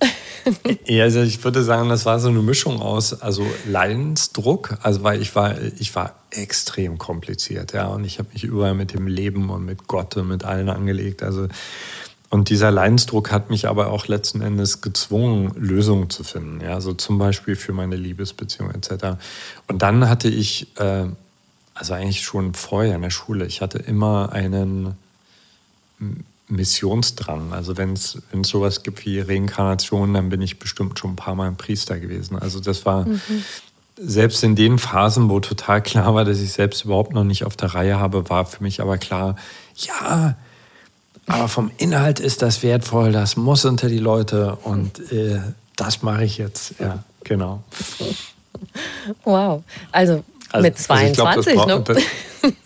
[0.86, 5.22] Ja, also ich würde sagen, das war so eine Mischung aus, also Leidensdruck, also weil
[5.22, 9.50] ich war, ich war extrem kompliziert, ja, und ich habe mich überall mit dem Leben
[9.50, 11.22] und mit Gott und mit allen angelegt.
[11.22, 11.50] Also
[12.30, 16.60] und dieser Leidensdruck hat mich aber auch letzten Endes gezwungen, Lösungen zu finden.
[16.62, 19.18] Ja, so zum Beispiel für meine Liebesbeziehung etc.
[19.68, 21.06] Und dann hatte ich, äh,
[21.74, 24.96] also eigentlich schon vorher in der Schule, ich hatte immer einen
[26.50, 27.54] Missionsdrang.
[27.54, 31.48] Also wenn es sowas gibt wie Reinkarnation, dann bin ich bestimmt schon ein paar Mal
[31.48, 32.38] ein Priester gewesen.
[32.38, 33.22] Also das war mhm.
[33.96, 37.56] selbst in den Phasen, wo total klar war, dass ich selbst überhaupt noch nicht auf
[37.56, 39.38] der Reihe habe, war für mich aber klar,
[39.76, 40.36] ja,
[41.28, 45.40] aber vom Inhalt ist das wertvoll, das muss unter die Leute und äh,
[45.76, 46.76] das mache ich jetzt.
[46.80, 47.64] Ja, genau.
[49.24, 49.64] Wow.
[49.92, 52.02] Also, also mit 22, also glaub, ne?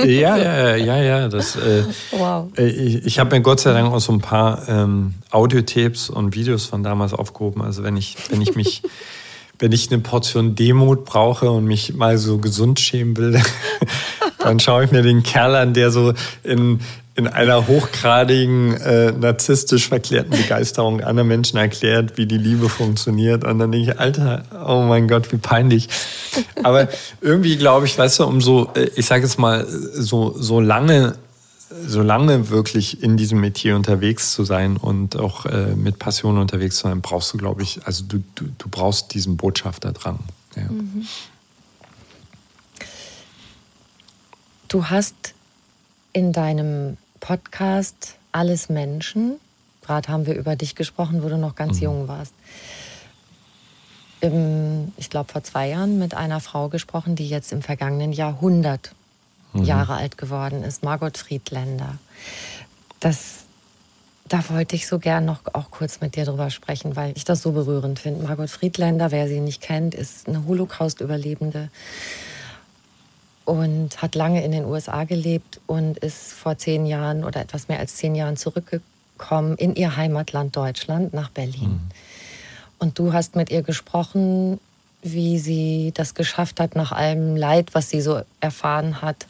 [0.06, 1.28] ja, ja, ja, ja.
[1.28, 2.48] Das, äh, wow.
[2.56, 6.36] Äh, ich, ich habe mir Gott sei Dank auch so ein paar ähm, Audiotapes und
[6.36, 7.62] Videos von damals aufgehoben.
[7.62, 8.84] Also wenn ich, wenn ich mich,
[9.60, 13.42] wenn ich eine Portion Demut brauche und mich mal so gesund schämen will,
[14.38, 16.80] dann schaue ich mir den Kerl an, der so in,
[17.22, 23.44] in einer hochgradigen, äh, narzisstisch verklärten Begeisterung anderen Menschen erklärt, wie die Liebe funktioniert.
[23.44, 25.88] Und dann denke ich, Alter, oh mein Gott, wie peinlich.
[26.64, 26.88] Aber
[27.22, 31.16] irgendwie glaube ich, weißt du, um so, äh, ich sage jetzt mal, so, so lange,
[31.86, 36.78] so lange wirklich in diesem Metier unterwegs zu sein und auch äh, mit Passion unterwegs
[36.78, 40.18] zu sein, brauchst du, glaube ich, also du, du, du brauchst diesen Botschafter dran.
[40.56, 40.64] Ja.
[40.64, 41.06] Mhm.
[44.70, 45.36] Du hast
[46.14, 49.40] in deinem Podcast Alles Menschen,
[49.82, 51.84] gerade haben wir über dich gesprochen, wo du noch ganz mhm.
[51.84, 52.34] jung warst,
[54.20, 58.94] im, ich glaube vor zwei Jahren mit einer Frau gesprochen, die jetzt im vergangenen Jahrhundert
[59.54, 59.64] mhm.
[59.64, 61.98] Jahre alt geworden ist, Margot Friedländer.
[63.00, 63.46] Das
[64.28, 67.42] Da wollte ich so gern noch auch kurz mit dir drüber sprechen, weil ich das
[67.42, 68.24] so berührend finde.
[68.24, 71.70] Margot Friedländer, wer sie nicht kennt, ist eine Holocaust-Überlebende
[73.46, 77.80] und hat lange in den USA gelebt und ist vor zehn Jahren oder etwas mehr
[77.80, 81.70] als zehn Jahren zurückgekommen in ihr Heimatland Deutschland nach Berlin.
[81.70, 81.82] Mhm.
[82.80, 84.60] Und du hast mit ihr gesprochen,
[85.04, 89.26] wie sie das geschafft hat, nach allem Leid, was sie so erfahren hat,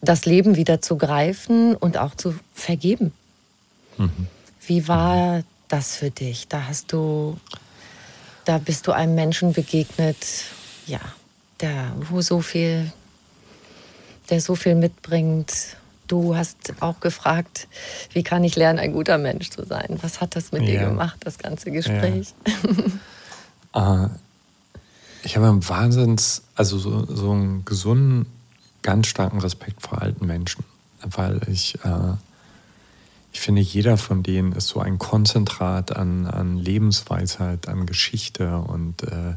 [0.00, 3.12] das Leben wieder zu greifen und auch zu vergeben.
[3.98, 4.26] Mhm.
[4.66, 6.48] Wie war das für dich?
[6.48, 7.38] Da hast du,
[8.44, 10.16] da bist du einem Menschen begegnet,
[10.86, 11.00] ja,
[11.60, 12.92] der, wo so viel,
[14.32, 15.76] der so viel mitbringt.
[16.08, 17.68] Du hast auch gefragt,
[18.12, 19.98] wie kann ich lernen, ein guter Mensch zu sein?
[20.02, 20.68] Was hat das mit ja.
[20.68, 22.34] dir gemacht, das ganze Gespräch?
[23.74, 24.04] Ja.
[24.04, 24.08] uh,
[25.22, 28.26] ich habe einen Wahnsinns, also so, so einen gesunden,
[28.82, 30.64] ganz starken Respekt vor alten Menschen,
[31.02, 32.14] weil ich äh,
[33.32, 38.58] ich finde, jeder von denen ist so ein Konzentrat an, an Lebensweisheit, an Geschichte.
[38.58, 39.34] Und, äh,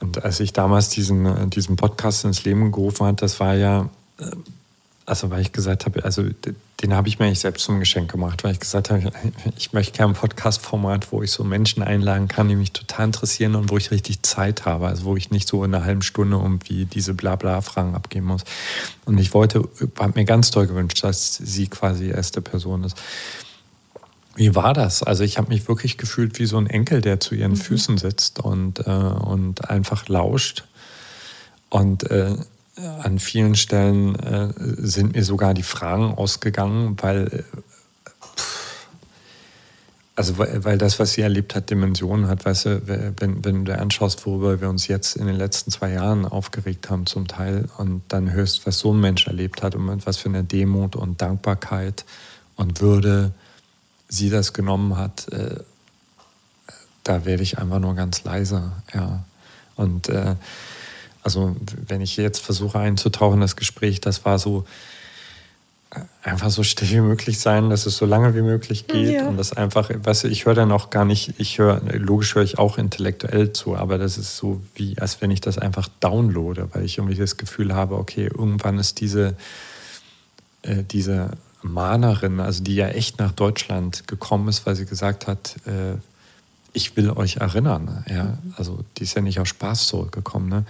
[0.00, 3.88] und als ich damals diesen, diesen Podcast ins Leben gerufen habe, das war ja,
[4.20, 4.30] äh,
[5.06, 6.22] also weil ich gesagt habe, also
[6.82, 9.10] den habe ich mir eigentlich selbst zum Geschenk gemacht, weil ich gesagt habe,
[9.56, 13.56] ich möchte gerne ein Podcast-Format, wo ich so Menschen einladen kann, die mich total interessieren
[13.56, 16.36] und wo ich richtig Zeit habe, also wo ich nicht so in einer halben Stunde
[16.36, 18.44] irgendwie diese Blabla-Fragen abgeben muss.
[19.06, 19.68] Und ich wollte,
[19.98, 22.96] habe mir ganz toll gewünscht, dass sie quasi die erste Person ist.
[24.38, 25.02] Wie war das?
[25.02, 27.56] Also ich habe mich wirklich gefühlt wie so ein Enkel, der zu ihren mhm.
[27.56, 30.62] Füßen sitzt und, äh, und einfach lauscht.
[31.70, 32.36] Und äh,
[33.02, 37.42] an vielen Stellen äh, sind mir sogar die Fragen ausgegangen, weil, äh,
[40.14, 42.44] also weil das, was sie erlebt hat, Dimensionen hat.
[42.44, 42.82] Weißt du,
[43.16, 47.06] wenn, wenn du anschaust, worüber wir uns jetzt in den letzten zwei Jahren aufgeregt haben
[47.06, 50.44] zum Teil und dann hörst, was so ein Mensch erlebt hat und was für eine
[50.44, 52.04] Demut und Dankbarkeit
[52.54, 53.32] und Würde
[54.08, 55.56] sie das genommen hat, äh,
[57.04, 59.24] da werde ich einfach nur ganz leiser, ja.
[59.76, 60.34] Und äh,
[61.22, 61.56] also
[61.86, 64.64] wenn ich jetzt versuche einzutauchen, das Gespräch, das war so
[65.94, 69.28] äh, einfach so still wie möglich sein, dass es so lange wie möglich geht ja.
[69.28, 72.42] und das einfach, weißt du, ich höre dann auch gar nicht, ich höre, logisch höre
[72.42, 76.68] ich auch intellektuell zu, aber das ist so wie, als wenn ich das einfach downloade,
[76.72, 79.34] weil ich irgendwie das Gefühl habe, okay, irgendwann ist diese,
[80.62, 81.30] äh, diese
[81.62, 85.96] Mahnerin, also die ja echt nach Deutschland gekommen ist, weil sie gesagt hat, äh,
[86.72, 90.64] ich will euch erinnern, ja, also die ist ja nicht aus Spaß zurückgekommen, ne?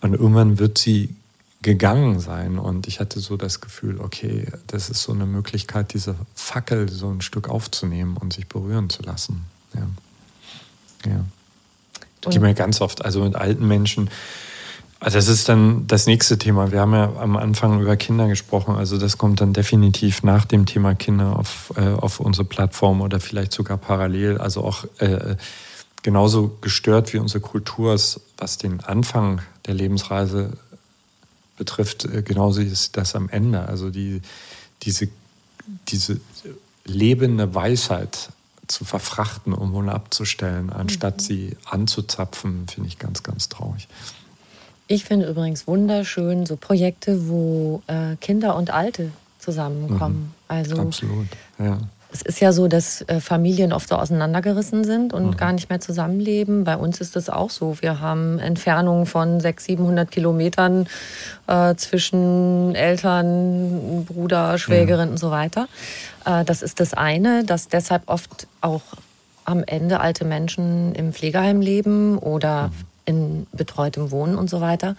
[0.00, 1.14] Und irgendwann wird sie
[1.62, 2.58] gegangen sein.
[2.58, 7.10] Und ich hatte so das Gefühl, okay, das ist so eine Möglichkeit, diese Fackel so
[7.10, 9.44] ein Stück aufzunehmen und sich berühren zu lassen.
[9.74, 11.10] Ja.
[11.10, 11.24] ja.
[12.20, 14.10] Das geht mir ganz oft, also mit alten Menschen.
[15.00, 16.72] Also das ist dann das nächste Thema.
[16.72, 18.74] Wir haben ja am Anfang über Kinder gesprochen.
[18.74, 23.20] Also das kommt dann definitiv nach dem Thema Kinder auf, äh, auf unsere Plattform oder
[23.20, 24.38] vielleicht sogar parallel.
[24.38, 25.36] Also auch äh,
[26.02, 30.54] genauso gestört wie unsere Kultur ist, was den Anfang der Lebensreise
[31.56, 33.68] betrifft, äh, genauso ist das am Ende.
[33.68, 34.20] Also die,
[34.82, 35.08] diese,
[35.88, 36.20] diese
[36.84, 38.30] lebende Weisheit
[38.66, 41.22] zu verfrachten, um wohl abzustellen, anstatt mhm.
[41.22, 43.88] sie anzuzapfen, finde ich ganz, ganz traurig.
[44.88, 50.16] Ich finde übrigens wunderschön so Projekte, wo äh, Kinder und Alte zusammenkommen.
[50.16, 50.34] Mhm.
[50.48, 51.28] Also Absolut,
[51.58, 51.78] ja
[52.10, 55.36] es ist ja so, dass äh, Familien oft so auseinandergerissen sind und mhm.
[55.36, 56.64] gar nicht mehr zusammenleben.
[56.64, 57.76] Bei uns ist das auch so.
[57.80, 60.86] Wir haben Entfernungen von 600, 700 Kilometern
[61.46, 65.12] äh, zwischen Eltern, Bruder, Schwägerin mhm.
[65.12, 65.68] und so weiter.
[66.24, 68.82] Äh, das ist das eine, dass deshalb oft auch
[69.44, 72.72] am Ende alte Menschen im Pflegeheim leben oder mhm.
[73.08, 74.94] In betreutem Wohnen und so weiter.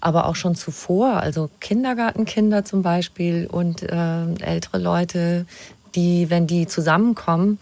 [0.00, 5.46] Aber auch schon zuvor, also Kindergartenkinder zum Beispiel und äh, ältere Leute,
[5.96, 7.58] die, wenn die zusammenkommen,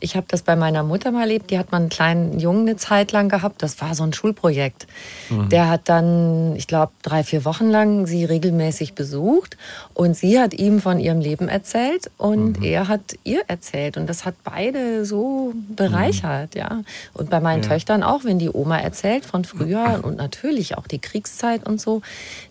[0.00, 2.76] ich habe das bei meiner Mutter mal erlebt, die hat mal einen kleinen Jungen eine
[2.76, 4.86] Zeit lang gehabt, das war so ein Schulprojekt.
[5.30, 5.48] Mhm.
[5.48, 9.56] Der hat dann, ich glaube, drei, vier Wochen lang sie regelmäßig besucht
[9.94, 12.64] und sie hat ihm von ihrem Leben erzählt und mhm.
[12.64, 16.60] er hat ihr erzählt und das hat beide so bereichert, mhm.
[16.60, 16.82] ja.
[17.14, 17.70] Und bei meinen ja.
[17.70, 22.02] Töchtern auch, wenn die Oma erzählt von früher und natürlich auch die Kriegszeit und so,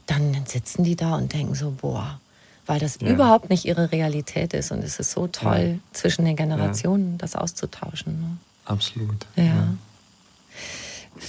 [0.07, 2.19] dann sitzen die da und denken so, boah,
[2.65, 3.09] weil das ja.
[3.09, 4.71] überhaupt nicht ihre Realität ist.
[4.71, 5.93] Und es ist so toll, ja.
[5.93, 7.17] zwischen den Generationen ja.
[7.19, 8.19] das auszutauschen.
[8.19, 8.37] Ne?
[8.65, 9.25] Absolut.
[9.35, 9.75] Ja.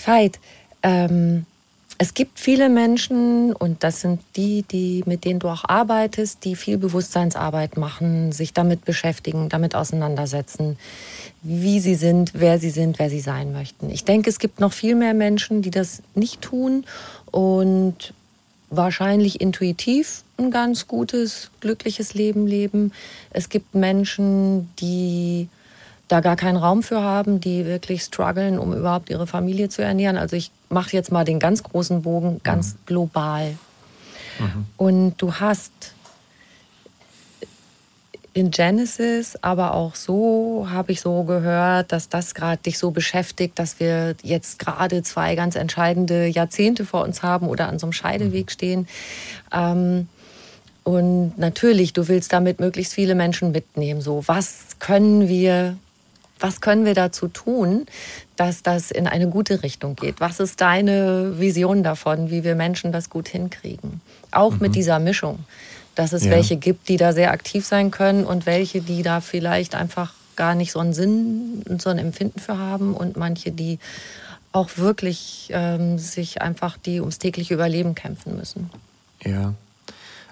[0.05, 0.39] Veit,
[0.83, 1.47] ähm,
[1.99, 6.55] es gibt viele Menschen, und das sind die, die, mit denen du auch arbeitest, die
[6.55, 10.79] viel Bewusstseinsarbeit machen, sich damit beschäftigen, damit auseinandersetzen,
[11.43, 13.89] wie sie sind, wer sie sind, wer sie sein möchten.
[13.89, 16.85] Ich denke, es gibt noch viel mehr Menschen, die das nicht tun
[17.31, 18.13] und
[18.71, 22.93] wahrscheinlich intuitiv ein ganz gutes, glückliches Leben leben.
[23.31, 25.49] Es gibt Menschen, die
[26.09, 30.17] da gar keinen Raum für haben, die wirklich strugglen, um überhaupt ihre Familie zu ernähren.
[30.17, 32.79] Also ich mache jetzt mal den ganz großen Bogen, ganz mhm.
[32.87, 33.59] global.
[34.39, 34.67] Mhm.
[34.77, 35.73] Und du hast
[38.37, 43.59] in Genesis, aber auch so habe ich so gehört, dass das gerade dich so beschäftigt,
[43.59, 47.95] dass wir jetzt gerade zwei ganz entscheidende Jahrzehnte vor uns haben oder an so einem
[47.95, 48.51] Scheideweg mhm.
[48.51, 48.89] stehen.
[49.55, 50.09] Ähm,
[50.85, 54.03] und natürlich, du willst damit möglichst viele Menschen mitnehmen.
[54.03, 55.79] So, was können wir,
[56.39, 57.87] was können wir dazu tun,
[58.37, 60.21] dass das in eine gute Richtung geht?
[60.21, 64.03] Was ist deine Vision davon, wie wir Menschen das gut hinkriegen?
[64.31, 64.59] Auch mhm.
[64.61, 65.39] mit dieser Mischung
[65.97, 66.31] dass es ja.
[66.31, 70.55] welche gibt, die da sehr aktiv sein können und welche, die da vielleicht einfach gar
[70.55, 73.79] nicht so einen Sinn und so ein Empfinden für haben und manche, die
[74.53, 78.71] auch wirklich ähm, sich einfach die ums tägliche Überleben kämpfen müssen.
[79.25, 79.55] Ja.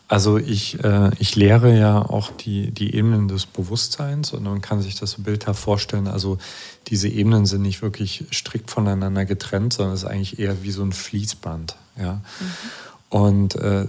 [0.07, 4.83] Also ich, äh, ich lehre ja auch die, die Ebenen des Bewusstseins und man kann
[4.83, 6.09] sich das so bildhaft vorstellen.
[6.09, 6.39] Also
[6.89, 10.83] diese Ebenen sind nicht wirklich strikt voneinander getrennt, sondern es ist eigentlich eher wie so
[10.83, 11.77] ein Fließband.
[11.99, 12.15] Ja?
[12.15, 12.21] Mhm.
[13.09, 13.87] Und äh,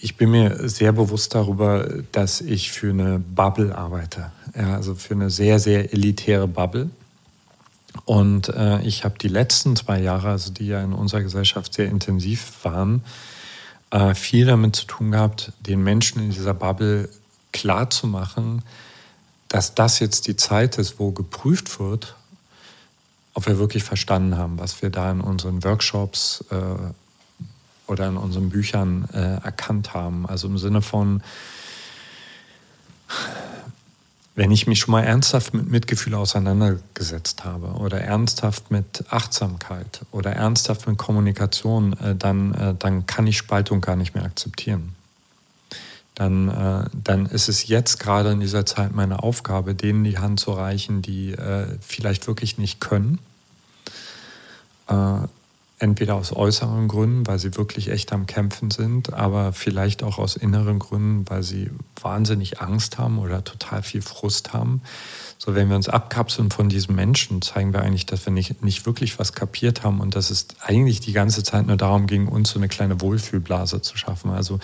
[0.00, 4.30] ich bin mir sehr bewusst darüber, dass ich für eine Bubble arbeite.
[4.56, 6.90] Ja, also für eine sehr, sehr elitäre Bubble.
[8.04, 11.88] Und äh, ich habe die letzten zwei Jahre, also die ja in unserer Gesellschaft sehr
[11.88, 13.02] intensiv waren,
[13.90, 17.08] äh, viel damit zu tun gehabt, den Menschen in dieser Bubble
[17.52, 18.62] klarzumachen,
[19.48, 22.14] dass das jetzt die Zeit ist, wo geprüft wird,
[23.34, 26.56] ob wir wirklich verstanden haben, was wir da in unseren Workshops äh,
[27.88, 30.26] oder in unseren Büchern äh, erkannt haben.
[30.26, 31.22] Also im Sinne von,
[34.34, 40.32] wenn ich mich schon mal ernsthaft mit Mitgefühl auseinandergesetzt habe oder ernsthaft mit Achtsamkeit oder
[40.32, 44.94] ernsthaft mit Kommunikation, äh, dann, äh, dann kann ich Spaltung gar nicht mehr akzeptieren.
[46.14, 50.40] Dann, äh, dann ist es jetzt gerade in dieser Zeit meine Aufgabe, denen die Hand
[50.40, 53.18] zu reichen, die äh, vielleicht wirklich nicht können
[54.88, 55.28] äh,
[55.78, 60.36] entweder aus äußeren Gründen, weil sie wirklich echt am Kämpfen sind, aber vielleicht auch aus
[60.36, 61.70] inneren Gründen, weil sie
[62.00, 64.82] wahnsinnig Angst haben oder total viel Frust haben.
[65.38, 68.86] So, wenn wir uns abkapseln von diesen Menschen, zeigen wir eigentlich, dass wir nicht, nicht
[68.86, 72.50] wirklich was kapiert haben und dass es eigentlich die ganze Zeit nur darum ging, uns
[72.50, 74.30] so eine kleine Wohlfühlblase zu schaffen.
[74.30, 74.58] Also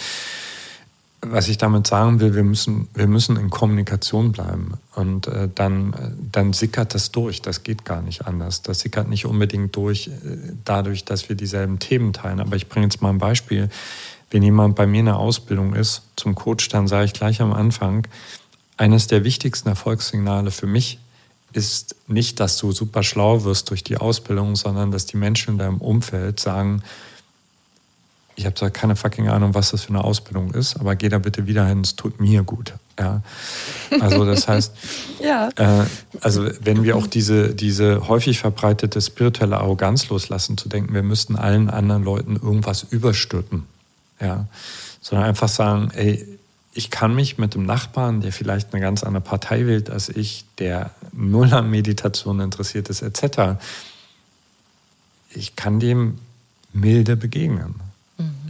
[1.26, 4.74] was ich damit sagen will, wir müssen, wir müssen in Kommunikation bleiben.
[4.94, 7.42] Und äh, dann, dann sickert das durch.
[7.42, 8.62] Das geht gar nicht anders.
[8.62, 10.10] Das sickert nicht unbedingt durch, äh,
[10.64, 12.40] dadurch, dass wir dieselben Themen teilen.
[12.40, 13.68] Aber ich bringe jetzt mal ein Beispiel.
[14.30, 17.52] Wenn jemand bei mir in der Ausbildung ist zum Coach, dann sage ich gleich am
[17.52, 18.06] Anfang,
[18.76, 20.98] eines der wichtigsten Erfolgssignale für mich
[21.52, 25.58] ist nicht, dass du super schlau wirst durch die Ausbildung, sondern dass die Menschen in
[25.58, 26.82] deinem Umfeld sagen,
[28.36, 31.18] ich habe zwar keine fucking Ahnung, was das für eine Ausbildung ist, aber geh da
[31.18, 32.74] bitte wieder hin, es tut mir gut.
[32.98, 33.22] Ja.
[34.00, 34.74] Also das heißt,
[35.22, 35.48] ja.
[35.56, 35.84] äh,
[36.20, 41.36] also wenn wir auch diese, diese häufig verbreitete spirituelle Arroganz loslassen, zu denken, wir müssten
[41.36, 43.66] allen anderen Leuten irgendwas überstülpen,
[44.20, 44.46] ja,
[45.00, 46.26] sondern einfach sagen, ey,
[46.76, 50.44] ich kann mich mit dem Nachbarn, der vielleicht eine ganz andere Partei wählt als ich,
[50.58, 53.60] der null an Meditation interessiert ist, etc.,
[55.36, 56.18] ich kann dem
[56.72, 57.74] milde begegnen.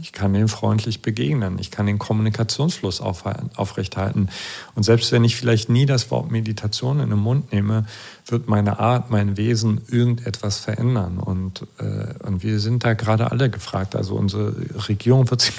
[0.05, 1.57] Ich kann ihnen freundlich begegnen.
[1.57, 4.29] Ich kann den Kommunikationsfluss aufrechterhalten.
[4.75, 7.87] Und selbst wenn ich vielleicht nie das Wort Meditation in den Mund nehme,
[8.27, 11.17] wird meine Art, mein Wesen irgendetwas verändern.
[11.17, 13.95] Und, äh, und wir sind da gerade alle gefragt.
[13.95, 14.55] Also unsere
[14.87, 15.51] Regierung wird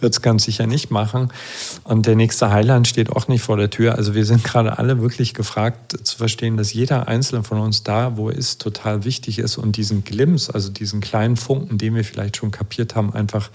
[0.00, 1.32] es ganz sicher nicht machen.
[1.82, 3.96] Und der nächste Heiland steht auch nicht vor der Tür.
[3.96, 8.16] Also wir sind gerade alle wirklich gefragt zu verstehen, dass jeder Einzelne von uns da,
[8.16, 12.04] wo er ist, total wichtig ist und diesen Glimps, also diesen kleinen Funken, den wir
[12.04, 13.50] vielleicht schon kapiert haben, einfach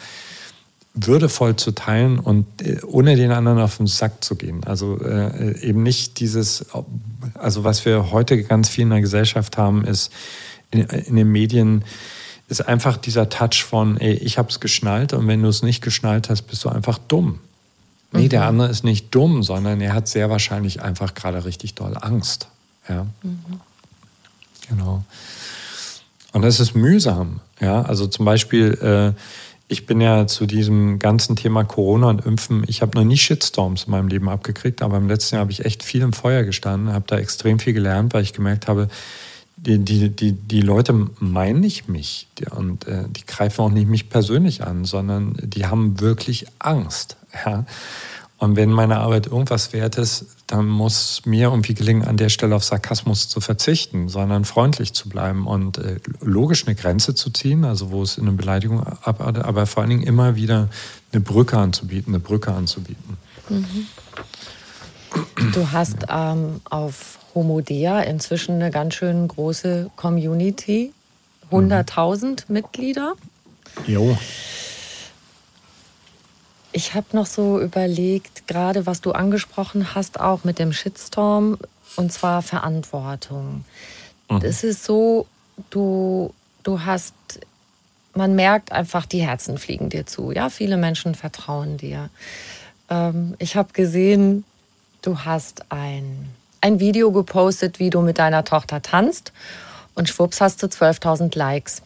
[1.06, 4.64] würdevoll zu teilen und äh, ohne den anderen auf den Sack zu gehen.
[4.66, 6.66] Also äh, eben nicht dieses,
[7.36, 10.12] also was wir heute ganz viel in der Gesellschaft haben, ist
[10.72, 11.84] in, in den Medien,
[12.50, 16.30] ist einfach dieser Touch von, ey, ich hab's geschnallt und wenn du es nicht geschnallt
[16.30, 17.40] hast, bist du einfach dumm.
[18.12, 18.30] Nee, mhm.
[18.30, 22.48] der andere ist nicht dumm, sondern er hat sehr wahrscheinlich einfach gerade richtig doll Angst.
[22.88, 23.06] Ja.
[23.22, 23.62] Mhm.
[24.70, 25.04] Genau.
[26.32, 27.42] Und das ist mühsam.
[27.60, 29.20] Ja, also zum Beispiel, äh,
[29.70, 33.86] ich bin ja zu diesem ganzen Thema Corona und Impfen, ich habe noch nie Shitstorms
[33.86, 36.94] in meinem Leben abgekriegt, aber im letzten Jahr habe ich echt viel im Feuer gestanden,
[36.94, 38.88] habe da extrem viel gelernt, weil ich gemerkt habe,
[39.58, 44.10] die, die, die, die Leute meinen nicht mich und äh, die greifen auch nicht mich
[44.10, 47.18] persönlich an, sondern die haben wirklich Angst.
[47.46, 47.66] Ja?
[48.40, 52.56] Und wenn meine Arbeit irgendwas wert ist, dann muss mir irgendwie gelingen, an der Stelle
[52.56, 57.66] auf Sarkasmus zu verzichten, sondern freundlich zu bleiben und äh, logisch eine Grenze zu ziehen,
[57.66, 60.70] also wo es in eine Beleidigung abartet, aber vor allen Dingen immer wieder
[61.12, 63.18] eine Brücke anzubieten, eine Brücke anzubieten.
[63.50, 63.88] Mhm.
[65.54, 70.94] Du hast ähm, auf Homodea inzwischen eine ganz schön große Community,
[71.52, 72.54] 100.000 mhm.
[72.54, 73.14] Mitglieder.
[73.88, 74.18] Jo.
[76.78, 81.58] Ich habe noch so überlegt, gerade was du angesprochen hast, auch mit dem Shitstorm,
[81.96, 83.66] und zwar Verantwortung.
[84.30, 84.42] Mhm.
[84.44, 85.26] Es ist so,
[85.72, 87.16] du, du hast,
[88.14, 90.32] man merkt einfach, die Herzen fliegen dir zu.
[90.32, 92.12] Ja, viele Menschen vertrauen dir.
[92.92, 94.44] Ähm, ich habe gesehen,
[95.02, 96.30] du hast ein,
[96.62, 99.34] ein Video gepostet, wie du mit deiner Tochter tanzt
[99.96, 101.82] und schwupps hast du 12.000 Likes.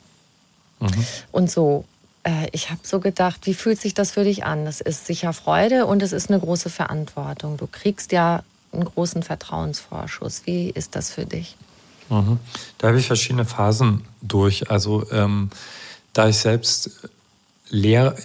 [0.82, 1.06] Mhm.
[1.32, 1.86] Und so
[2.24, 4.67] äh, ich habe so gedacht, wie fühlt sich das für dich an?
[4.67, 7.57] Es ist sicher Freude und es ist eine große Verantwortung.
[7.57, 10.43] Du kriegst ja einen großen Vertrauensvorschuss.
[10.45, 11.55] Wie ist das für dich?
[12.09, 12.39] Mhm.
[12.78, 14.69] Da habe ich verschiedene Phasen durch.
[14.69, 15.49] Also ähm,
[16.13, 17.09] da ich selbst
[17.69, 18.15] Lehrer,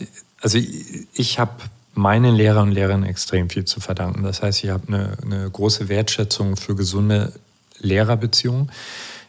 [0.40, 1.53] also ich, ich habe
[1.94, 4.22] meinen Lehrern und Lehrern extrem viel zu verdanken.
[4.22, 7.32] Das heißt, ich habe eine, eine große Wertschätzung für gesunde
[7.78, 8.70] Lehrerbeziehungen.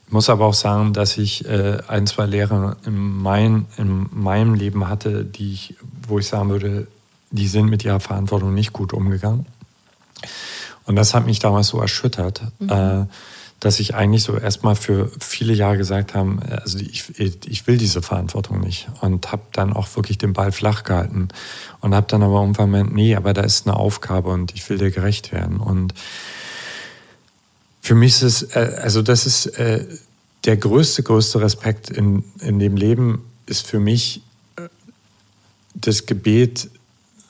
[0.08, 4.53] Ich muss aber auch sagen, dass ich äh, ein, zwei Lehrer in, mein, in meinem
[4.53, 5.76] Leben hatte, die ich,
[6.08, 6.88] wo ich sagen würde,
[7.32, 9.45] die sind mit ihrer Verantwortung nicht gut umgegangen.
[10.86, 12.70] Und das hat mich damals so erschüttert, mhm.
[12.70, 13.05] äh,
[13.60, 18.01] dass ich eigentlich so erstmal für viele Jahre gesagt habe, also ich, ich will diese
[18.01, 18.88] Verantwortung nicht.
[19.01, 21.28] Und habe dann auch wirklich den Ball flach gehalten.
[21.82, 24.78] Und habe dann aber irgendwann gemeint, nee, aber da ist eine Aufgabe und ich will
[24.78, 25.58] dir gerecht werden.
[25.58, 25.93] Und
[27.88, 29.86] für mich ist es, äh, also das ist äh,
[30.44, 34.22] der größte, größte Respekt in, in dem Leben ist für mich
[34.58, 34.68] äh,
[35.74, 36.70] das Gebet,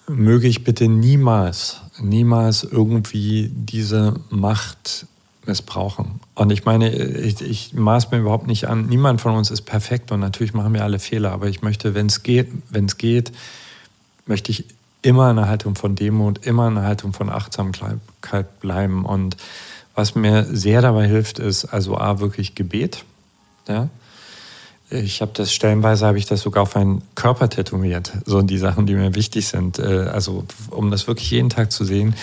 [0.07, 5.05] möge ich bitte niemals, niemals irgendwie diese Macht
[5.45, 6.21] missbrauchen.
[6.33, 10.11] Und ich meine, ich, ich maß mir überhaupt nicht an, niemand von uns ist perfekt
[10.11, 13.31] und natürlich machen wir alle Fehler, aber ich möchte, wenn es geht, wenn es geht,
[14.25, 14.65] möchte ich
[15.03, 19.37] immer eine Haltung von Demut, immer eine Haltung von Achtsamkeit bleiben und
[19.97, 23.03] was mir sehr dabei hilft, ist also A, wirklich Gebet.
[23.67, 23.89] Ja?
[24.91, 28.13] Ich habe das stellenweise, habe ich das sogar auf meinen Körper tätowiert.
[28.25, 29.79] So die Sachen, die mir wichtig sind.
[29.79, 32.15] Äh, also um das wirklich jeden Tag zu sehen.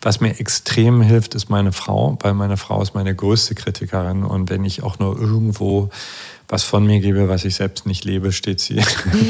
[0.00, 4.24] Was mir extrem hilft, ist meine Frau, weil meine Frau ist meine größte Kritikerin.
[4.24, 5.90] Und wenn ich auch nur irgendwo
[6.48, 8.80] was von mir gebe, was ich selbst nicht lebe, steht sie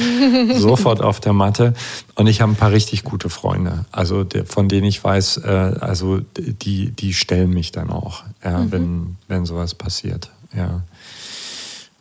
[0.55, 1.75] sofort auf der Matte.
[2.15, 6.21] Und ich habe ein paar richtig gute Freunde, also von denen ich weiß, äh, also
[6.37, 8.73] die, die stellen mich dann auch, ja, mhm.
[8.73, 10.31] wenn, wenn sowas passiert.
[10.55, 10.83] Ja.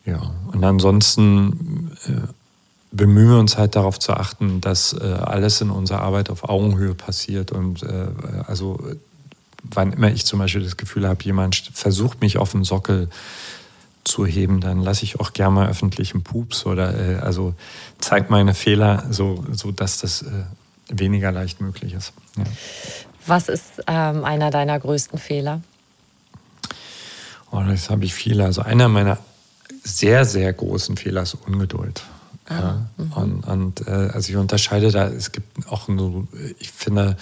[0.06, 0.22] ja.
[0.54, 2.28] Und ansonsten äh,
[2.92, 6.94] bemühen wir uns halt darauf zu achten, dass äh, alles in unserer Arbeit auf Augenhöhe
[6.94, 7.52] passiert.
[7.52, 8.08] Und äh,
[8.46, 8.80] also
[9.64, 13.10] wann immer ich zum Beispiel das Gefühl habe, jemand versucht mich auf den Sockel
[14.08, 17.54] zu heben, dann lasse ich auch gerne mal öffentlich einen Pups oder äh, also
[18.00, 20.46] zeigt meine Fehler, so, so dass das äh,
[20.90, 22.14] weniger leicht möglich ist.
[22.38, 22.44] Ja.
[23.26, 25.62] Was ist ähm, einer deiner größten Fehler?
[27.52, 28.46] Oh, das habe ich viele.
[28.46, 29.18] Also einer meiner
[29.84, 32.04] sehr, sehr großen Fehler ist Ungeduld.
[32.48, 32.86] Ah, ja.
[32.98, 33.14] Mhm.
[33.14, 36.28] Und, und äh, also ich unterscheide da, es gibt auch nur,
[36.60, 37.18] ich finde,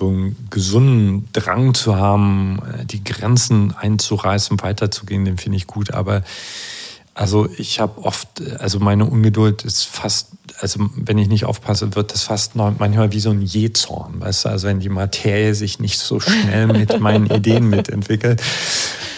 [0.00, 5.92] so einen gesunden Drang zu haben, äh, die Grenzen einzureißen, weiterzugehen, den finde ich gut.
[5.92, 6.22] Aber
[7.12, 8.28] also ich habe oft,
[8.60, 10.28] also meine Ungeduld ist fast,
[10.58, 14.48] also wenn ich nicht aufpasse, wird das fast manchmal wie so ein Jähzorn, weißt du,
[14.48, 18.40] also wenn die Materie sich nicht so schnell mit meinen Ideen mitentwickelt.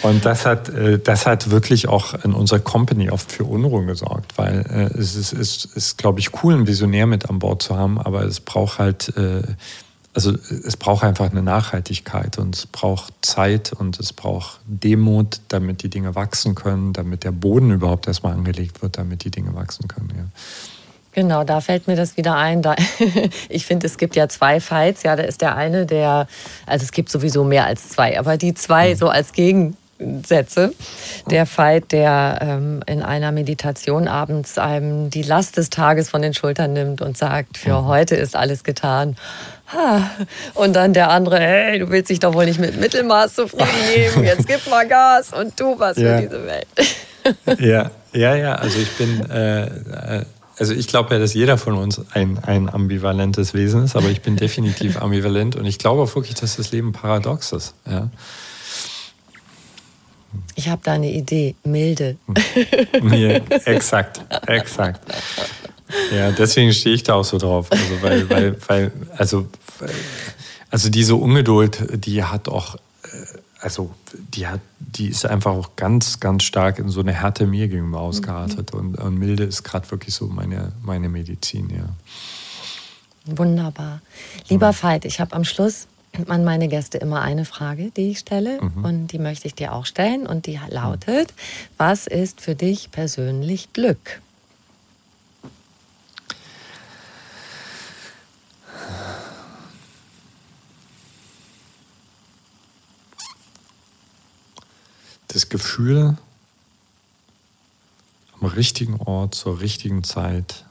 [0.02, 4.36] Und das hat, äh, das hat wirklich auch in unserer Company oft für Unruhe gesorgt,
[4.36, 7.76] weil äh, es ist, ist, ist glaube ich, cool, einen Visionär mit an Bord zu
[7.76, 9.12] haben, aber es braucht halt
[10.14, 15.82] also es braucht einfach eine Nachhaltigkeit und es braucht Zeit und es braucht Demut, damit
[15.82, 19.88] die Dinge wachsen können, damit der Boden überhaupt erstmal angelegt wird, damit die Dinge wachsen
[19.88, 20.12] können.
[20.14, 20.24] Ja.
[21.14, 22.62] Genau, da fällt mir das wieder ein.
[22.62, 22.74] Da,
[23.48, 25.02] ich finde, es gibt ja zwei Fights.
[25.02, 26.26] Ja, da ist der eine, der,
[26.66, 28.96] also es gibt sowieso mehr als zwei, aber die zwei mhm.
[28.96, 29.76] so als Gegen,
[30.24, 30.74] Sätze.
[31.30, 36.34] Der Fight, der ähm, in einer Meditation abends einem die Last des Tages von den
[36.34, 37.86] Schultern nimmt und sagt, für mhm.
[37.86, 39.16] heute ist alles getan.
[40.54, 44.24] Und dann der andere, hey, du willst dich doch wohl nicht mit Mittelmaß zufrieden geben,
[44.24, 46.16] jetzt gib mal Gas und tu was ja.
[46.16, 46.66] für diese Welt.
[47.60, 50.24] Ja, ja, ja, also ich bin, äh, äh,
[50.58, 54.22] also ich glaube ja, dass jeder von uns ein, ein ambivalentes Wesen ist, aber ich
[54.22, 57.74] bin definitiv ambivalent und ich glaube auch wirklich, dass das Leben paradox ist.
[57.88, 58.08] Ja.
[60.56, 62.16] Ich habe da eine Idee, milde.
[63.02, 65.00] Ja, exakt, exakt.
[66.14, 67.70] Ja, deswegen stehe ich da auch so drauf.
[67.70, 69.46] Also, weil, weil, weil, also,
[70.72, 73.08] Also diese Ungeduld, die hat auch, äh,
[73.60, 73.94] also
[74.34, 78.00] die hat, die ist einfach auch ganz, ganz stark in so eine Härte mir gegenüber
[78.00, 78.72] ausgeartet.
[78.72, 78.80] Mhm.
[78.80, 81.84] Und, und, Milde ist gerade wirklich so meine, meine Medizin, ja.
[83.26, 84.00] Wunderbar.
[84.48, 84.82] Lieber ja.
[84.82, 85.86] Veit, ich habe am Schluss
[86.26, 88.58] an meine Gäste immer eine Frage, die ich stelle.
[88.62, 88.84] Mhm.
[88.84, 90.26] Und die möchte ich dir auch stellen.
[90.26, 91.34] Und die lautet,
[91.76, 94.22] was ist für dich persönlich Glück?
[105.32, 106.18] Das Gefühl,
[108.38, 110.66] am richtigen Ort zur richtigen Zeit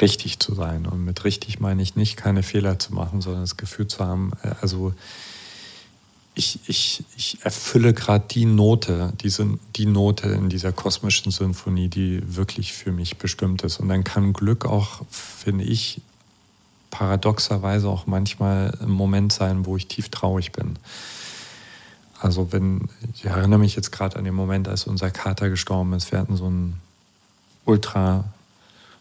[0.00, 0.86] richtig zu sein.
[0.86, 4.32] Und mit richtig meine ich nicht, keine Fehler zu machen, sondern das Gefühl zu haben,
[4.42, 4.94] äh, also
[6.34, 12.22] ich, ich, ich erfülle gerade die Note, diese, die Note in dieser kosmischen Symphonie, die
[12.36, 13.80] wirklich für mich bestimmt ist.
[13.80, 16.00] Und dann kann Glück auch, finde ich,
[16.90, 20.78] paradoxerweise auch manchmal ein Moment sein, wo ich tief traurig bin.
[22.22, 26.12] Also wenn, ich erinnere mich jetzt gerade an den Moment, als unser Kater gestorben ist.
[26.12, 26.80] Wir hatten so einen
[27.64, 28.24] ultra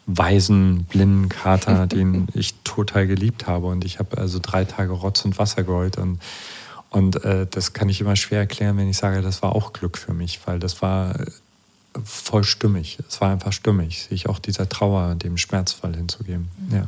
[0.07, 3.67] weisen, blinden Kater, den ich total geliebt habe.
[3.67, 5.97] Und ich habe also drei Tage Rotz und Wasser geholt.
[5.97, 6.19] Und,
[6.89, 9.97] und äh, das kann ich immer schwer erklären, wenn ich sage, das war auch Glück
[9.97, 11.26] für mich, weil das war äh,
[12.03, 12.97] voll stimmig.
[13.07, 16.49] Es war einfach stimmig, sich auch dieser Trauer, dem Schmerzfall hinzugeben.
[16.57, 16.76] Mhm.
[16.76, 16.86] Ja.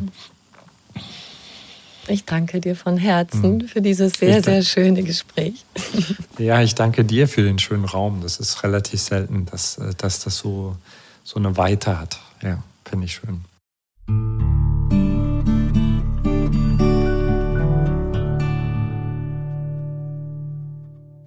[2.08, 3.68] Ich danke dir von Herzen mhm.
[3.68, 5.66] für dieses sehr, sehr schöne Gespräch.
[6.40, 8.22] Ja, ich danke dir für den schönen Raum.
[8.24, 10.76] Das ist relativ selten, dass, äh, dass das so,
[11.24, 12.20] so eine Weite hat.
[12.42, 12.64] Ja.
[12.84, 13.46] Finde ich schön.